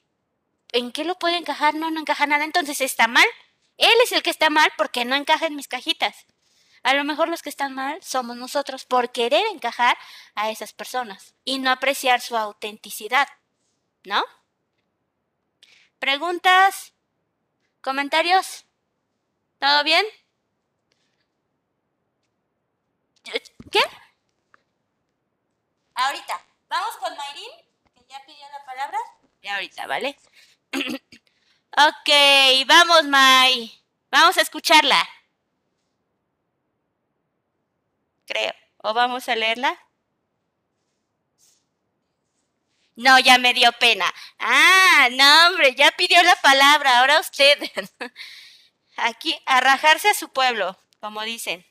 [0.71, 1.75] en qué lo puede encajar?
[1.75, 3.27] No, no encaja nada, entonces está mal.
[3.75, 6.25] Él es el que está mal porque no encaja en mis cajitas.
[6.83, 9.97] A lo mejor los que están mal somos nosotros por querer encajar
[10.35, 13.27] a esas personas y no apreciar su autenticidad,
[14.05, 14.23] ¿no?
[15.99, 16.93] ¿Preguntas?
[17.81, 18.65] ¿Comentarios?
[19.59, 20.05] ¿Todo bien?
[23.71, 23.79] ¿Qué?
[25.95, 26.41] Ahorita.
[26.69, 27.49] Vamos con Mayrin,
[27.95, 28.97] que ya pidió la palabra.
[29.41, 30.17] Y ahorita, ¿vale?
[30.73, 33.83] ok, vamos, May.
[34.11, 35.07] Vamos a escucharla.
[38.25, 38.53] Creo.
[38.83, 39.86] ¿O vamos a leerla?
[42.97, 44.05] No, ya me dio pena.
[44.39, 47.57] Ah, no, hombre, ya pidió la palabra, ahora usted.
[48.97, 51.65] Aquí, a rajarse a su pueblo, como dicen.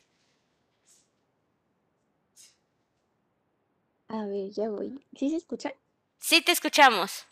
[4.08, 5.00] A ver, ya voy.
[5.16, 5.72] ¿Sí se escucha?
[6.18, 7.26] Sí, te escuchamos.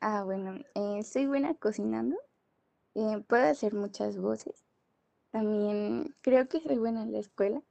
[0.00, 2.16] Ah, bueno, eh, soy buena cocinando.
[2.94, 4.64] eh, puedo hacer muchas voces.
[5.32, 7.62] También creo que soy buena en la escuela.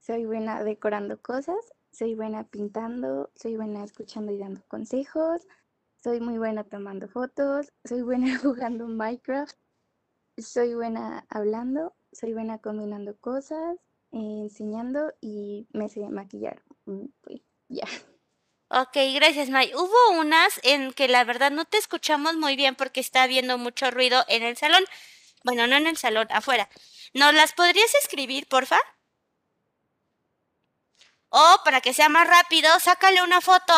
[0.00, 1.56] Soy buena decorando cosas.
[1.92, 3.30] Soy buena pintando.
[3.36, 5.46] Soy buena escuchando y dando consejos.
[6.02, 7.72] Soy muy buena tomando fotos.
[7.84, 9.56] Soy buena jugando Minecraft.
[10.38, 11.94] Soy buena hablando.
[12.12, 13.76] Soy buena combinando cosas.
[14.12, 16.62] eh, enseñando y me sé maquillar.
[16.86, 17.86] Mm, Pues ya.
[18.70, 19.72] Ok, gracias, May.
[19.74, 23.90] Hubo unas en que la verdad no te escuchamos muy bien porque está habiendo mucho
[23.90, 24.84] ruido en el salón.
[25.44, 26.68] Bueno, no en el salón, afuera.
[27.14, 28.78] ¿Nos las podrías escribir, porfa?
[31.34, 33.72] O para que sea más rápido, sácale una foto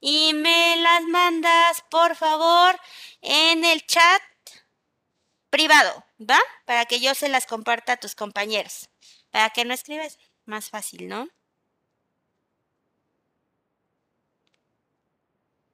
[0.00, 2.78] y me las mandas, por favor,
[3.22, 4.22] en el chat
[5.48, 6.38] privado, ¿va?
[6.66, 8.90] Para que yo se las comparta a tus compañeros.
[9.30, 11.28] Para que no escribas, más fácil, ¿no?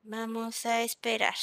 [0.02, 1.34] Vamos a esperar.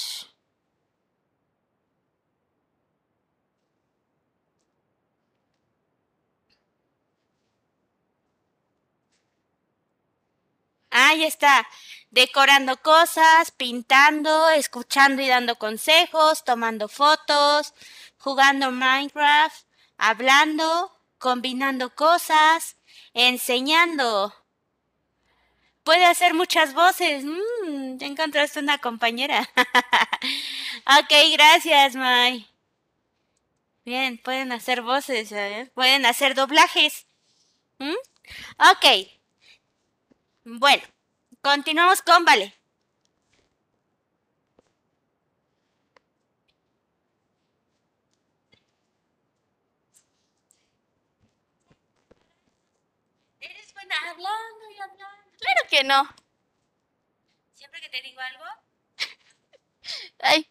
[10.95, 11.67] Ahí está,
[12.11, 17.73] decorando cosas, pintando, escuchando y dando consejos, tomando fotos,
[18.19, 19.65] jugando Minecraft,
[19.97, 22.77] hablando, combinando cosas,
[23.15, 24.35] enseñando.
[25.83, 27.25] Puede hacer muchas voces.
[27.25, 29.49] Mm, ya encontraste una compañera.
[30.99, 32.47] ok, gracias, May.
[33.83, 35.71] Bien, pueden hacer voces, ¿eh?
[35.73, 37.07] pueden hacer doblajes.
[37.79, 37.95] ¿Mm?
[38.59, 39.22] Ok.
[40.45, 40.83] Bueno,
[41.41, 42.53] continuamos con Vale.
[53.39, 55.37] Eres buena hablando y hablando.
[55.39, 56.09] Claro que no.
[57.53, 58.43] Siempre que te digo algo,
[60.19, 60.49] Ay.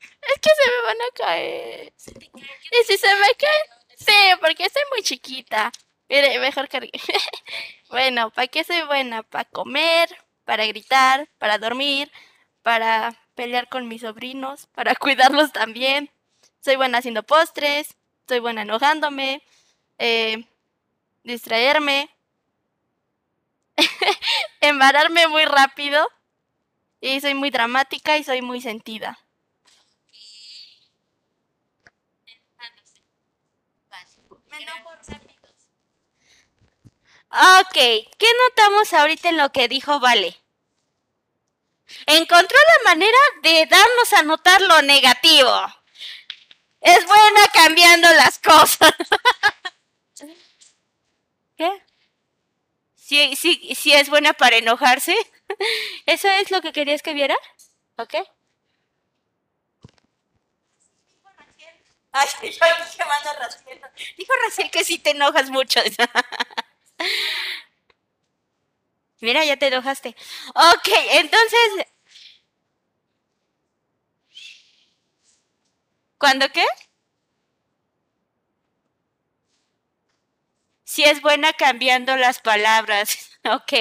[0.00, 1.92] Es que se me van a caer.
[1.96, 2.60] se te cae.
[2.70, 3.62] ¿Y si se me cae?
[3.96, 5.72] Sí, porque soy muy chiquita.
[6.08, 6.90] Mire, mejor cargue.
[7.90, 9.22] bueno, ¿para qué soy buena?
[9.22, 10.08] Para comer,
[10.44, 12.10] para gritar, para dormir,
[12.62, 16.10] para pelear con mis sobrinos para cuidarlos también.
[16.60, 19.42] Soy buena haciendo postres, soy buena enojándome,
[19.98, 20.44] eh,
[21.24, 22.10] distraerme,
[24.60, 26.08] embararme muy rápido
[27.00, 29.18] y soy muy dramática y soy muy sentida.
[37.30, 40.36] Ok, ¿qué notamos ahorita en lo que dijo Vale?
[42.06, 45.50] Encontró la manera de darnos a notar lo negativo.
[46.80, 48.92] Es buena cambiando las cosas.
[51.56, 51.70] ¿Qué?
[52.96, 55.16] Sí, sí, sí es buena para enojarse.
[56.06, 57.36] ¿Eso es lo que querías que viera?
[57.96, 58.14] ¿Ok?
[62.12, 63.80] Ay, yo dije, manda Raciel.
[64.16, 65.80] Dijo Raciel que sí te enojas mucho.
[69.20, 70.14] Mira, ya te enojaste.
[70.54, 71.86] Ok, entonces.
[76.18, 76.64] ¿Cuándo qué?
[80.84, 83.16] Si es buena cambiando las palabras.
[83.44, 83.72] Ok.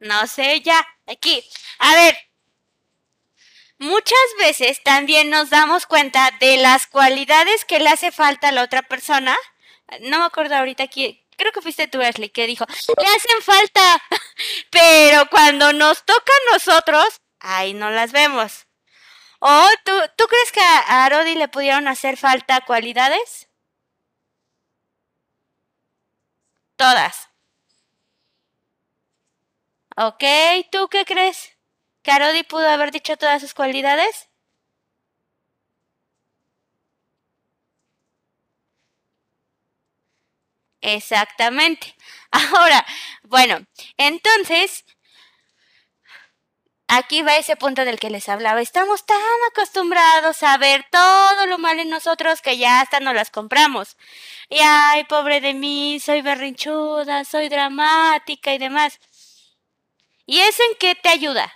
[0.00, 0.86] No sé, ya.
[1.06, 1.44] Aquí.
[1.78, 2.16] A ver.
[3.78, 8.62] Muchas veces también nos damos cuenta de las cualidades que le hace falta a la
[8.62, 9.36] otra persona.
[10.00, 11.24] No me acuerdo ahorita aquí.
[11.36, 14.02] Creo que fuiste tú, Ashley, que dijo, le hacen falta.
[14.70, 18.66] Pero cuando nos toca a nosotros, ahí no las vemos.
[19.38, 23.48] ¿O tú, tú crees que a Arodi le pudieron hacer falta cualidades?
[26.76, 27.28] Todas.
[29.96, 30.24] Ok,
[30.70, 31.52] ¿tú qué crees?
[32.02, 34.28] ¿Que Arodi pudo haber dicho todas sus cualidades?
[40.86, 41.94] Exactamente.
[42.30, 42.86] Ahora,
[43.24, 44.84] bueno, entonces,
[46.88, 48.60] aquí va ese punto del que les hablaba.
[48.60, 49.18] Estamos tan
[49.50, 53.96] acostumbrados a ver todo lo mal en nosotros que ya hasta nos las compramos.
[54.48, 59.00] Y ay, pobre de mí, soy berrinchuda, soy dramática y demás.
[60.26, 61.52] ¿Y eso en qué te ayuda?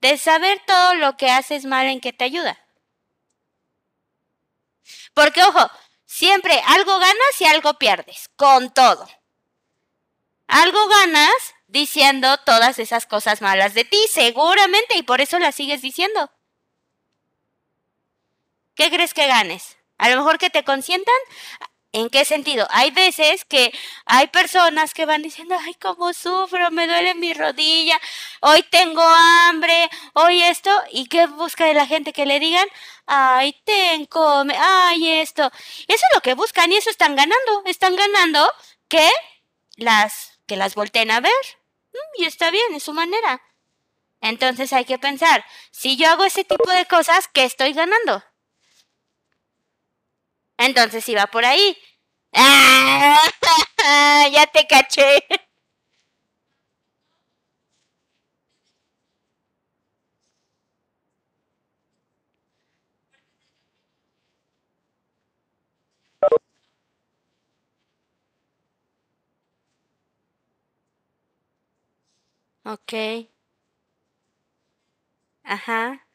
[0.00, 2.58] De saber todo lo que haces mal, ¿en qué te ayuda?
[5.14, 5.70] Porque, ojo,
[6.14, 9.08] siempre algo ganas y algo pierdes, con todo.
[10.46, 11.34] Algo ganas
[11.66, 16.30] diciendo todas esas cosas malas de ti, seguramente, y por eso las sigues diciendo.
[18.76, 19.76] ¿Qué crees que ganes?
[19.98, 21.14] A lo mejor que te consientan.
[21.94, 22.66] ¿En qué sentido?
[22.70, 23.72] Hay veces que
[24.04, 28.00] hay personas que van diciendo, ay, cómo sufro, me duele mi rodilla,
[28.40, 32.66] hoy tengo hambre, hoy esto, ¿y qué busca de la gente que le digan?
[33.06, 34.08] Ay, ten,
[34.58, 35.44] ay, esto.
[35.86, 38.52] Eso es lo que buscan y eso están ganando, están ganando
[38.88, 39.08] que
[39.76, 41.32] las, que las volteen a ver.
[42.18, 43.40] Y está bien, es su manera.
[44.20, 48.24] Entonces hay que pensar, si yo hago ese tipo de cosas, ¿qué estoy ganando?
[50.58, 51.76] Entonces iba por ahí.
[52.34, 53.18] ¡Ah!
[54.32, 55.24] ya te caché.
[72.64, 72.92] Ok.
[75.44, 76.06] Ajá.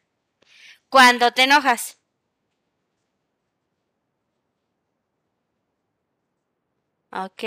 [0.90, 1.99] Cuando te enojas.
[7.12, 7.42] Ok.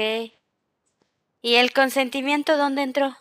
[1.41, 3.17] ¿Y el consentimiento dónde entró?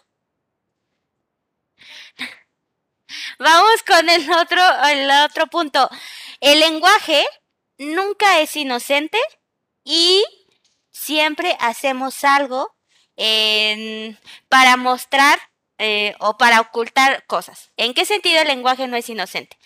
[3.38, 5.88] Vamos con el otro, el otro punto.
[6.40, 7.24] El lenguaje
[7.78, 9.18] nunca es inocente
[9.84, 10.24] y
[10.90, 12.74] siempre hacemos algo
[14.48, 15.38] para mostrar
[15.78, 17.72] eh, o para ocultar cosas.
[17.76, 19.56] ¿En qué sentido el lenguaje no es inocente?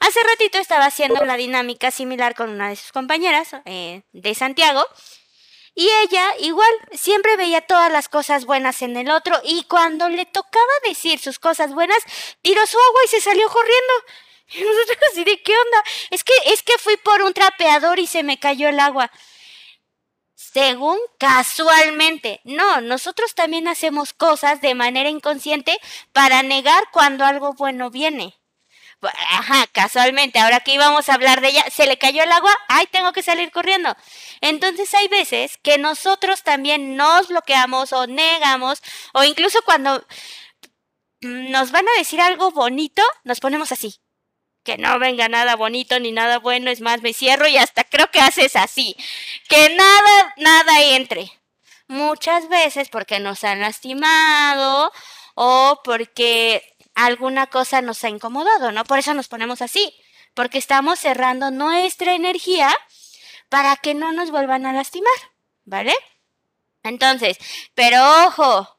[0.00, 4.84] Hace ratito estaba haciendo la dinámica similar con una de sus compañeras eh, de Santiago.
[5.74, 10.24] Y ella igual siempre veía todas las cosas buenas en el otro y cuando le
[10.24, 11.98] tocaba decir sus cosas buenas,
[12.42, 13.92] tiró su agua y se salió corriendo.
[14.46, 15.84] Y nosotros así de qué onda?
[16.10, 19.10] Es que es que fui por un trapeador y se me cayó el agua.
[20.34, 22.40] Según casualmente.
[22.44, 25.80] No, nosotros también hacemos cosas de manera inconsciente
[26.12, 28.36] para negar cuando algo bueno viene.
[29.04, 32.54] Bu- Ajá, casualmente, ahora que íbamos a hablar de ella, se le cayó el agua,
[32.68, 33.94] ay, tengo que salir corriendo.
[34.40, 38.82] Entonces hay veces que nosotros también nos bloqueamos o negamos,
[39.12, 40.04] o incluso cuando
[41.20, 43.96] nos van a decir algo bonito, nos ponemos así.
[44.64, 48.10] Que no venga nada bonito ni nada bueno, es más, me cierro y hasta creo
[48.10, 48.96] que haces así.
[49.48, 51.30] Que nada, nada entre.
[51.88, 54.92] Muchas veces porque nos han lastimado
[55.34, 58.84] o porque alguna cosa nos ha incomodado, ¿no?
[58.84, 59.94] Por eso nos ponemos así,
[60.34, 62.74] porque estamos cerrando nuestra energía
[63.48, 65.12] para que no nos vuelvan a lastimar,
[65.64, 65.94] ¿vale?
[66.82, 67.38] Entonces,
[67.74, 68.78] pero ojo,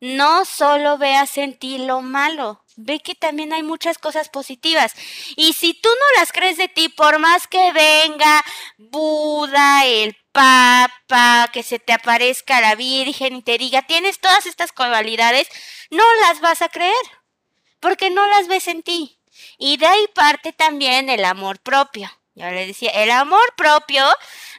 [0.00, 4.94] no solo veas en ti lo malo, ve que también hay muchas cosas positivas.
[5.36, 8.42] Y si tú no las crees de ti, por más que venga
[8.78, 14.72] Buda, el Papa, que se te aparezca la Virgen y te diga, tienes todas estas
[14.72, 15.48] cualidades,
[15.90, 16.94] no las vas a creer,
[17.80, 19.18] porque no las ves en ti.
[19.58, 22.10] Y de ahí parte también el amor propio.
[22.34, 24.04] Ya le decía, el amor propio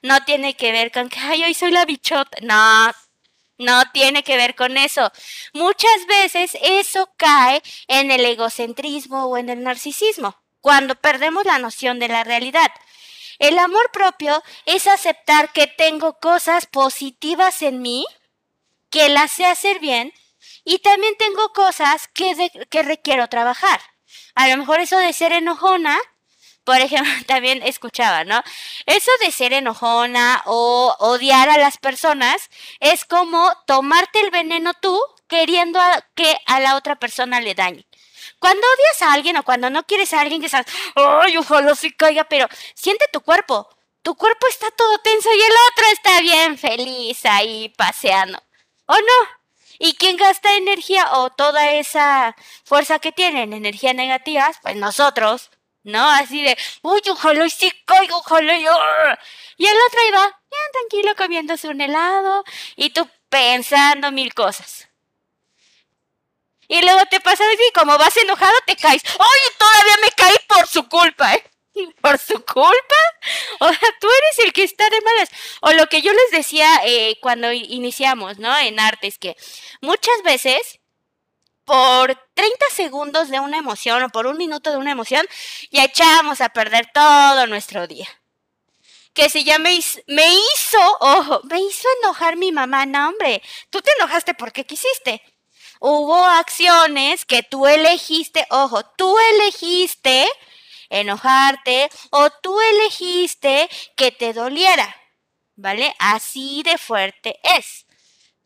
[0.02, 2.38] no tiene que ver con que, ay, hoy soy la bichota.
[2.42, 2.92] No,
[3.58, 5.12] no tiene que ver con eso.
[5.54, 12.00] Muchas veces eso cae en el egocentrismo o en el narcisismo, cuando perdemos la noción
[12.00, 12.72] de la realidad.
[13.40, 18.06] El amor propio es aceptar que tengo cosas positivas en mí,
[18.90, 20.14] que las sé hacer bien,
[20.64, 23.80] y también tengo cosas que, que requiero trabajar.
[24.36, 25.98] A lo mejor eso de ser enojona,
[26.64, 28.42] por ejemplo, también escuchaba, ¿no?
[28.86, 35.00] Eso de ser enojona o odiar a las personas es como tomarte el veneno tú
[35.28, 35.80] queriendo
[36.16, 37.86] que a la otra persona le dañe.
[38.40, 40.66] Cuando odias a alguien o cuando no quieres a alguien que estás,
[40.96, 43.70] ay, ojalá sí caiga, pero siente tu cuerpo.
[44.02, 48.42] Tu cuerpo está todo tenso y el otro está bien feliz ahí paseando.
[48.88, 49.41] ¿O no?
[49.84, 54.52] ¿Y quién gasta energía o toda esa fuerza que tienen, energía negativa?
[54.62, 55.50] Pues nosotros,
[55.82, 56.08] ¿no?
[56.08, 58.66] Así de, uy, ojalá y sí caiga, ojalá y...
[58.68, 59.20] ah".
[59.58, 60.22] Y el otro iba
[60.52, 62.44] bien tranquilo comiéndose un helado
[62.76, 64.88] y tú pensando mil cosas.
[66.68, 69.02] Y luego te pasa así, como vas enojado, te caes.
[69.20, 71.51] ¡Ay, todavía me caí por su culpa, eh!
[72.02, 72.96] ¿Por su culpa?
[73.60, 75.30] O sea, tú eres el que está de malas.
[75.62, 78.58] O lo que yo les decía eh, cuando iniciamos, ¿no?
[78.58, 79.36] En artes, que
[79.82, 80.80] muchas veces
[81.66, 85.26] por 30 segundos de una emoción o por un minuto de una emoción,
[85.72, 88.08] ya echamos a perder todo nuestro día.
[89.14, 89.78] Que si ya me
[90.08, 95.22] me hizo, ojo, me hizo enojar mi mamá, no hombre, tú te enojaste porque quisiste.
[95.80, 100.28] Hubo acciones que tú elegiste, ojo, tú elegiste
[100.92, 104.96] enojarte o tú elegiste que te doliera,
[105.56, 105.96] ¿vale?
[105.98, 107.86] Así de fuerte es.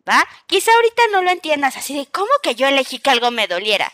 [0.08, 0.28] ¿va?
[0.48, 3.92] Quizá ahorita no lo entiendas así de cómo que yo elegí que algo me doliera.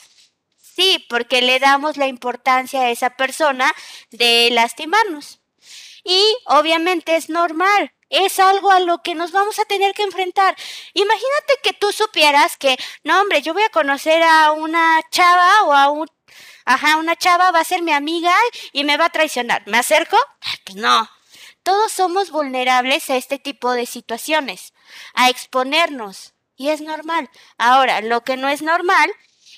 [0.58, 3.74] Sí, porque le damos la importancia a esa persona
[4.12, 5.40] de lastimarnos.
[6.04, 10.56] Y obviamente es normal, es algo a lo que nos vamos a tener que enfrentar.
[10.94, 15.74] Imagínate que tú supieras que, no hombre, yo voy a conocer a una chava o
[15.74, 16.08] a un...
[16.66, 18.36] Ajá, una chava va a ser mi amiga
[18.72, 19.64] y me va a traicionar.
[19.68, 20.18] ¿Me acerco?
[20.66, 21.10] Pues no.
[21.64, 24.74] Todos somos vulnerables a este tipo de situaciones,
[25.14, 27.30] a exponernos, y es normal.
[27.58, 29.12] Ahora, lo que no es normal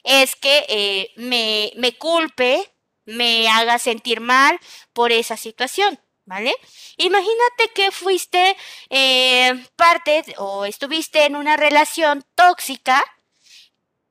[0.04, 2.72] es que eh, me, me culpe,
[3.06, 4.60] me haga sentir mal
[4.94, 6.54] por esa situación, ¿vale?
[6.98, 8.56] Imagínate que fuiste
[8.90, 13.04] eh, parte o estuviste en una relación tóxica,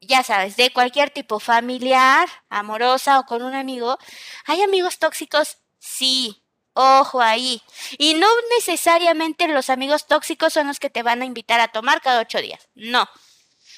[0.02, 3.98] ya sabes, de cualquier tipo, familiar, amorosa o con un amigo.
[4.46, 5.58] ¿Hay amigos tóxicos?
[5.78, 6.42] Sí,
[6.74, 7.62] Ojo ahí.
[7.98, 8.26] Y no
[8.56, 12.40] necesariamente los amigos tóxicos son los que te van a invitar a tomar cada ocho
[12.40, 12.68] días.
[12.74, 13.08] No.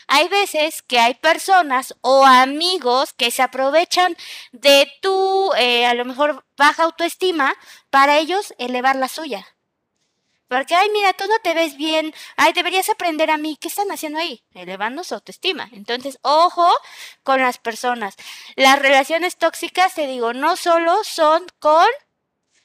[0.06, 4.16] Hay veces que hay personas o amigos que se aprovechan
[4.52, 7.54] de tu, eh, a lo mejor, baja autoestima
[7.90, 9.46] para ellos elevar la suya.
[10.54, 13.58] Porque, ay, mira, tú no te ves bien, ay, deberías aprender a mí.
[13.60, 14.44] ¿Qué están haciendo ahí?
[14.54, 15.68] Elevando su autoestima.
[15.72, 16.70] Entonces, ojo
[17.24, 18.14] con las personas.
[18.54, 21.88] Las relaciones tóxicas, te digo, no solo son con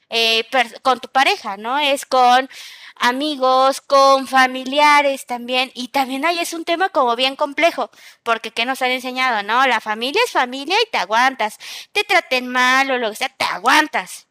[0.10, 0.46] eh,
[0.84, 1.80] con tu pareja, ¿no?
[1.80, 2.48] Es con
[2.96, 5.72] amigos, con familiares también.
[5.74, 7.90] Y también ahí es un tema como bien complejo,
[8.22, 9.42] porque ¿qué nos han enseñado?
[9.42, 11.58] No, la familia es familia y te aguantas.
[11.92, 14.29] Te traten mal o lo que sea, te aguantas.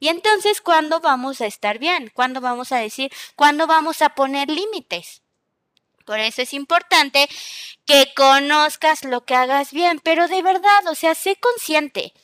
[0.00, 2.10] Y entonces, ¿cuándo vamos a estar bien?
[2.14, 3.12] ¿Cuándo vamos a decir?
[3.34, 5.22] ¿Cuándo vamos a poner límites?
[6.04, 7.28] Por eso es importante
[7.84, 12.14] que conozcas lo que hagas bien, pero de verdad, o sea, sé consciente.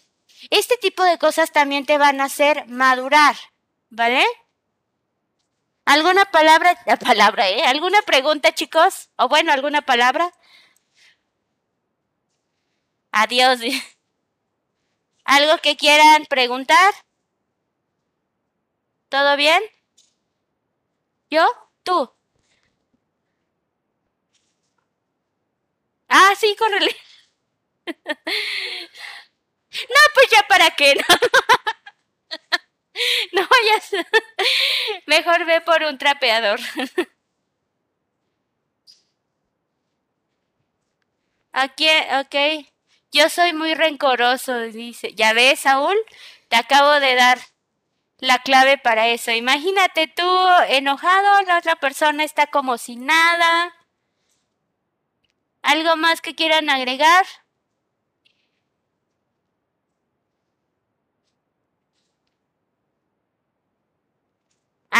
[0.50, 3.36] Este tipo de cosas también te van a hacer madurar,
[3.90, 4.24] ¿vale?
[5.84, 7.62] ¿Alguna palabra, la palabra, eh?
[7.64, 9.10] ¿Alguna pregunta, chicos?
[9.16, 10.32] O bueno, ¿alguna palabra?
[13.12, 13.60] Adiós.
[15.24, 17.03] ¿Algo que quieran preguntar?
[19.14, 19.62] ¿Todo bien?
[21.30, 21.46] ¿Yo?
[21.82, 22.10] ¿Tú?
[26.08, 26.94] Ah, sí, córrele.
[29.72, 31.02] No, pues ya para qué, no.
[33.32, 33.90] No vayas.
[35.06, 36.60] Mejor ve por un trapeador.
[41.52, 41.86] Aquí,
[42.20, 42.66] ok.
[43.12, 45.14] Yo soy muy rencoroso, dice.
[45.14, 45.96] Ya ves, Saúl,
[46.48, 47.38] te acabo de dar
[48.18, 49.30] la clave para eso.
[49.30, 50.28] Imagínate tú
[50.68, 53.72] enojado, la otra persona está como sin nada.
[55.62, 57.26] ¿Algo más que quieran agregar?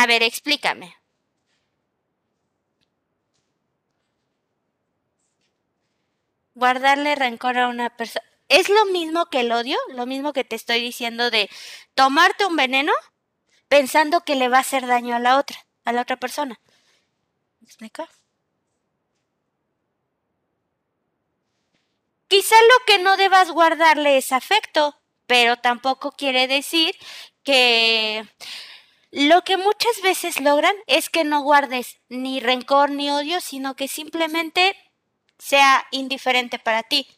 [0.00, 0.88] A ver, explícame.
[6.56, 8.26] Guardarle rencor a una persona.
[8.54, 9.76] ¿Es lo mismo que el odio?
[9.88, 11.50] Lo mismo que te estoy diciendo de
[11.96, 12.92] tomarte un veneno
[13.66, 16.60] pensando que le va a hacer daño a la otra, a la otra persona.
[17.58, 18.06] ¿Me explico?
[22.28, 26.94] Quizá lo que no debas guardarle es afecto, pero tampoco quiere decir
[27.42, 28.24] que
[29.10, 33.88] lo que muchas veces logran es que no guardes ni rencor ni odio, sino que
[33.88, 34.76] simplemente
[35.40, 37.08] sea indiferente para ti.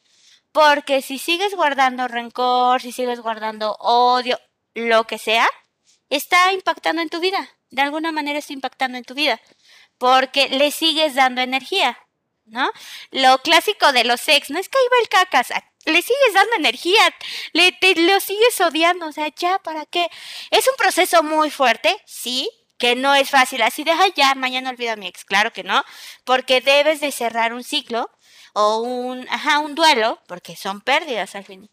[0.56, 4.40] Porque si sigues guardando rencor, si sigues guardando odio,
[4.72, 5.46] lo que sea,
[6.08, 7.46] está impactando en tu vida.
[7.68, 9.38] De alguna manera está impactando en tu vida.
[9.98, 11.98] Porque le sigues dando energía,
[12.46, 12.70] ¿no?
[13.10, 15.48] Lo clásico de los ex, no es que va el cacas,
[15.84, 17.02] le sigues dando energía,
[17.52, 20.08] le te, lo sigues odiando, o sea, ya, ¿para qué?
[20.50, 24.94] Es un proceso muy fuerte, sí, que no es fácil, así deja ya, mañana olvida
[24.94, 25.84] a mi ex, claro que no,
[26.24, 28.10] porque debes de cerrar un ciclo
[28.64, 31.70] o un, ajá, un duelo, porque son pérdidas al fin.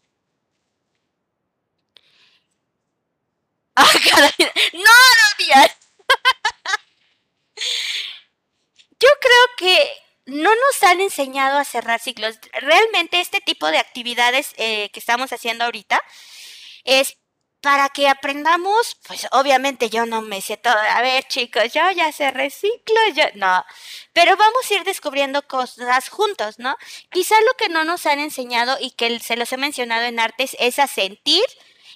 [3.76, 3.86] ¡Ah!
[4.72, 5.70] ¡No, no digas!
[9.00, 9.92] Yo creo que
[10.26, 12.38] no nos han enseñado a cerrar ciclos.
[12.52, 16.00] Realmente este tipo de actividades eh, que estamos haciendo ahorita
[16.84, 17.16] es
[17.64, 22.12] para que aprendamos, pues obviamente yo no me sé todo, a ver chicos, yo ya
[22.12, 23.64] cerré ciclos, yo no,
[24.12, 26.76] pero vamos a ir descubriendo cosas juntos, ¿no?
[27.10, 30.58] Quizá lo que no nos han enseñado y que se los he mencionado en artes
[30.60, 31.42] es a sentir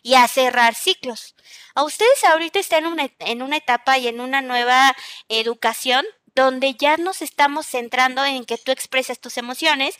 [0.02, 1.34] y a cerrar ciclos.
[1.74, 4.96] A ustedes ahorita están en una, en una etapa y en una nueva
[5.28, 9.96] educación donde ya nos estamos centrando en que tú expresas tus emociones,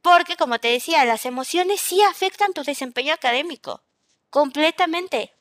[0.00, 3.82] porque como te decía, las emociones sí afectan tu desempeño académico,
[4.30, 5.34] completamente.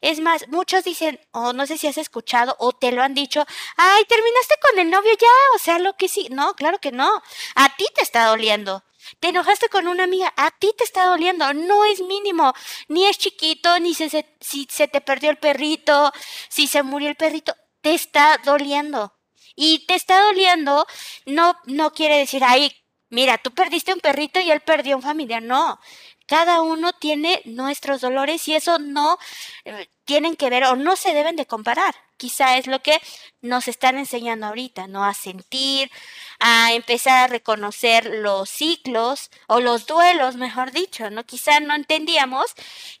[0.00, 3.44] Es más, muchos dicen, o no sé si has escuchado o te lo han dicho,
[3.76, 6.28] ay, terminaste con el novio ya, o sea, lo que sí.
[6.30, 7.22] No, claro que no.
[7.54, 8.82] A ti te está doliendo.
[9.20, 12.52] Te enojaste con una amiga, a ti te está doliendo, no es mínimo,
[12.88, 16.12] ni es chiquito, ni se, se, si se te perdió el perrito,
[16.48, 19.14] si se murió el perrito, te está doliendo.
[19.54, 20.86] Y te está doliendo,
[21.24, 22.72] no, no quiere decir, ay,
[23.10, 25.78] mira, tú perdiste un perrito y él perdió un familiar, no.
[26.26, 29.18] Cada uno tiene nuestros dolores y eso no
[29.64, 31.94] eh, tienen que ver o no se deben de comparar.
[32.16, 33.00] Quizá es lo que
[33.42, 35.04] nos están enseñando ahorita, ¿no?
[35.04, 35.90] A sentir,
[36.40, 41.24] a empezar a reconocer los ciclos o los duelos, mejor dicho, ¿no?
[41.24, 42.46] Quizá no entendíamos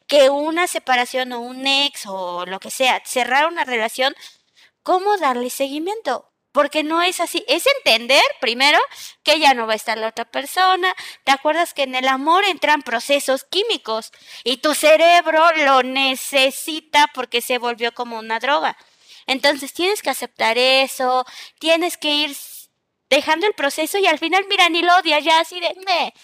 [0.06, 4.14] que una separación o un ex o lo que sea, cerrar una relación,
[4.82, 6.30] ¿cómo darle seguimiento?
[6.56, 7.44] Porque no es así.
[7.48, 8.78] Es entender primero
[9.22, 10.94] que ya no va a estar la otra persona.
[11.22, 14.10] ¿Te acuerdas que en el amor entran procesos químicos
[14.42, 18.74] y tu cerebro lo necesita porque se volvió como una droga?
[19.26, 21.26] Entonces tienes que aceptar eso,
[21.58, 22.34] tienes que ir
[23.10, 25.76] dejando el proceso y al final, mira, ni lo odias ya así de...
[25.86, 26.14] Me.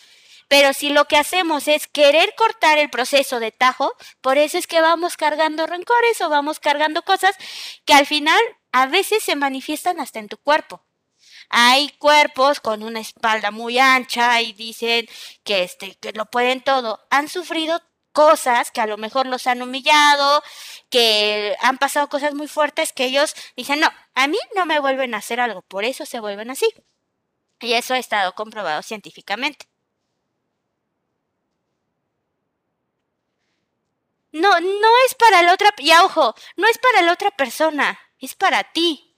[0.48, 3.92] Pero si lo que hacemos es querer cortar el proceso de tajo,
[4.22, 7.36] por eso es que vamos cargando rencores o vamos cargando cosas
[7.84, 8.40] que al final
[8.73, 10.85] a veces se manifiestan hasta en tu cuerpo.
[11.51, 15.09] Hay cuerpos con una espalda muy ancha y dicen
[15.44, 17.01] que este que lo pueden todo.
[17.11, 17.81] Han sufrido
[18.12, 20.43] cosas que a lo mejor los han humillado,
[20.90, 25.15] que han pasado cosas muy fuertes que ellos dicen, "No, a mí no me vuelven
[25.15, 26.69] a hacer algo", por eso se vuelven así.
[27.61, 29.66] Y eso ha estado comprobado científicamente.
[34.32, 38.35] No, no es para la otra, y ojo, no es para la otra persona es
[38.35, 39.15] para ti.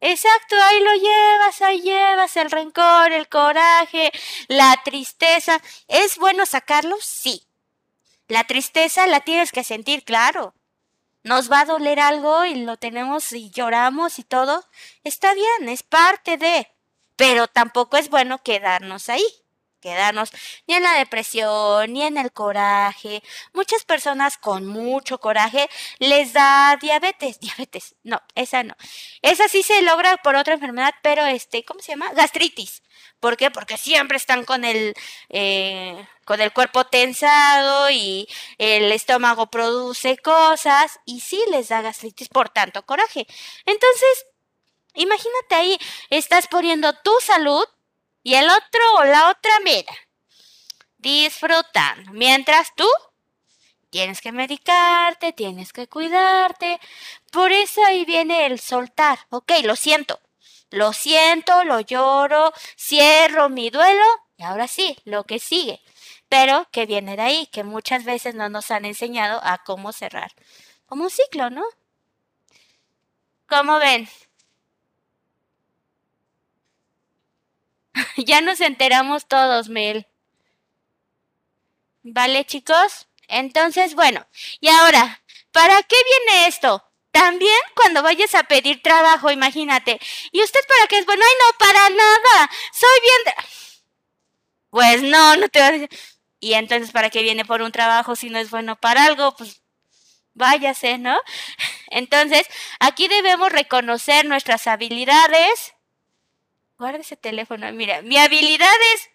[0.00, 4.10] Exacto, ahí lo llevas, ahí llevas el rencor, el coraje,
[4.48, 5.60] la tristeza.
[5.86, 6.96] ¿Es bueno sacarlo?
[7.00, 7.46] Sí.
[8.26, 10.54] La tristeza la tienes que sentir, claro.
[11.22, 14.64] Nos va a doler algo y lo tenemos y lloramos y todo.
[15.04, 16.68] Está bien, es parte de.
[17.14, 19.41] Pero tampoco es bueno quedarnos ahí
[19.82, 20.30] quedarnos
[20.66, 23.22] ni en la depresión, ni en el coraje.
[23.52, 25.68] Muchas personas con mucho coraje
[25.98, 27.40] les da diabetes.
[27.40, 28.74] Diabetes, no, esa no.
[29.20, 32.12] Esa sí se logra por otra enfermedad, pero este, ¿cómo se llama?
[32.14, 32.82] Gastritis.
[33.20, 33.50] ¿Por qué?
[33.50, 34.94] Porque siempre están con el,
[35.28, 38.28] eh, con el cuerpo tensado y
[38.58, 43.26] el estómago produce cosas y sí les da gastritis por tanto coraje.
[43.66, 44.26] Entonces,
[44.94, 45.78] imagínate ahí,
[46.10, 47.64] estás poniendo tu salud
[48.22, 49.92] y el otro o la otra, mira,
[50.98, 52.12] disfrutando.
[52.12, 52.88] Mientras tú
[53.90, 56.80] tienes que medicarte, tienes que cuidarte.
[57.30, 59.18] Por eso ahí viene el soltar.
[59.30, 60.20] Ok, lo siento.
[60.70, 64.04] Lo siento, lo lloro, cierro mi duelo
[64.38, 65.80] y ahora sí, lo que sigue.
[66.30, 70.32] Pero que viene de ahí, que muchas veces no nos han enseñado a cómo cerrar.
[70.86, 71.62] Como un ciclo, ¿no?
[73.46, 74.08] ¿Cómo ven?
[78.26, 80.06] ya nos enteramos todos, Mel.
[82.02, 83.08] ¿Vale, chicos?
[83.28, 84.26] Entonces, bueno,
[84.60, 85.22] y ahora,
[85.52, 86.84] ¿para qué viene esto?
[87.12, 90.00] También cuando vayas a pedir trabajo, imagínate.
[90.32, 91.22] ¿Y usted para qué es bueno?
[91.24, 92.50] Ay, no, para nada.
[92.72, 93.36] Soy bien...
[94.70, 95.88] Pues no, no te vas a.
[96.40, 99.36] Y entonces, ¿para qué viene por un trabajo si no es bueno para algo?
[99.36, 99.62] Pues
[100.34, 101.16] váyase, ¿no?
[101.88, 102.46] Entonces,
[102.80, 105.74] aquí debemos reconocer nuestras habilidades.
[106.82, 107.70] Guarda ese teléfono.
[107.70, 109.08] Mira, mi habilidad es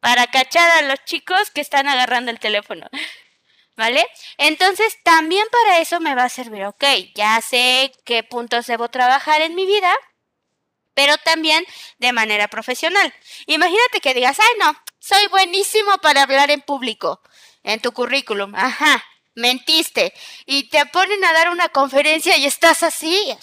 [0.00, 2.86] para cachar a los chicos que están agarrando el teléfono.
[3.76, 4.06] ¿Vale?
[4.36, 6.84] Entonces, también para eso me va a servir, ok,
[7.14, 9.90] ya sé qué puntos debo trabajar en mi vida,
[10.92, 11.64] pero también
[11.96, 13.14] de manera profesional.
[13.46, 17.22] Imagínate que digas, ay no, soy buenísimo para hablar en público,
[17.62, 19.02] en tu currículum, ajá,
[19.34, 20.12] mentiste,
[20.44, 23.34] y te ponen a dar una conferencia y estás así.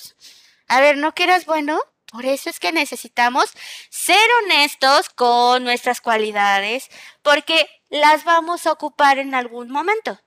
[0.67, 1.81] A ver, ¿no que eras bueno?
[2.11, 3.53] Por eso es que necesitamos
[3.89, 6.89] ser honestos con nuestras cualidades,
[7.21, 10.19] porque las vamos a ocupar en algún momento.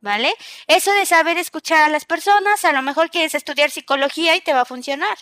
[0.00, 0.32] ¿Vale?
[0.68, 4.52] Eso de saber escuchar a las personas, a lo mejor quieres estudiar psicología y te
[4.52, 5.18] va a funcionar.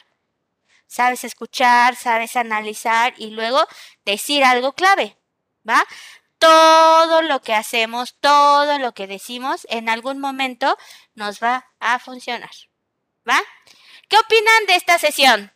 [0.87, 3.67] Sabes escuchar, sabes analizar y luego
[4.05, 5.17] decir algo clave,
[5.67, 5.83] ¿va?
[6.39, 10.77] Todo lo que hacemos, todo lo que decimos, en algún momento
[11.15, 12.51] nos va a funcionar,
[13.27, 13.41] ¿va?
[14.09, 15.55] ¿Qué opinan de esta sesión?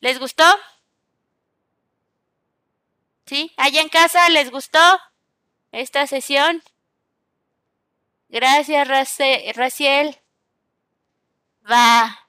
[0.00, 0.44] ¿Les gustó?
[3.26, 3.52] ¿Sí?
[3.56, 4.78] ¿Allá en casa les gustó
[5.72, 6.62] esta sesión?
[8.28, 10.18] Gracias, Raciel.
[11.70, 12.28] Va.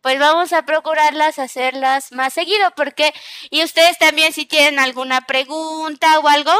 [0.00, 3.12] Pues vamos a procurarlas hacerlas más seguido, porque,
[3.50, 6.52] y ustedes también si tienen alguna pregunta o algo,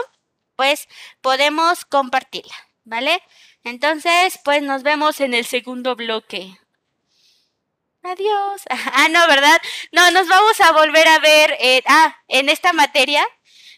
[0.54, 0.88] pues
[1.20, 2.54] podemos compartirla,
[2.84, 3.20] ¿vale?
[3.64, 6.56] Entonces, pues nos vemos en el segundo bloque.
[8.02, 8.62] Adiós.
[8.94, 9.60] Ah, no, ¿verdad?
[9.92, 13.26] No, nos vamos a volver a ver, eh, ah, en esta materia.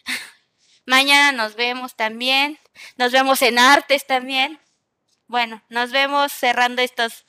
[0.85, 2.59] Mañana nos vemos también.
[2.97, 4.59] Nos vemos en artes también.
[5.27, 7.25] Bueno, nos vemos cerrando estos.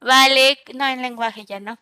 [0.00, 1.78] Vale, no en lenguaje ya no.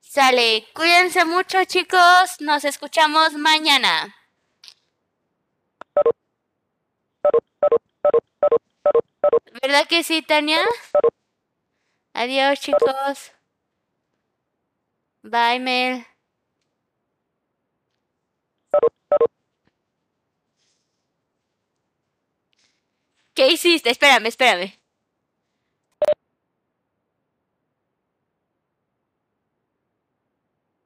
[0.00, 4.16] Sale, cuídense mucho chicos, nos escuchamos mañana.
[9.62, 10.60] ¿Verdad que sí, Tania?
[12.20, 13.30] Adiós chicos.
[15.22, 16.04] Bye, Mel.
[23.34, 23.90] ¿Qué hiciste?
[23.90, 24.77] Espérame, espérame.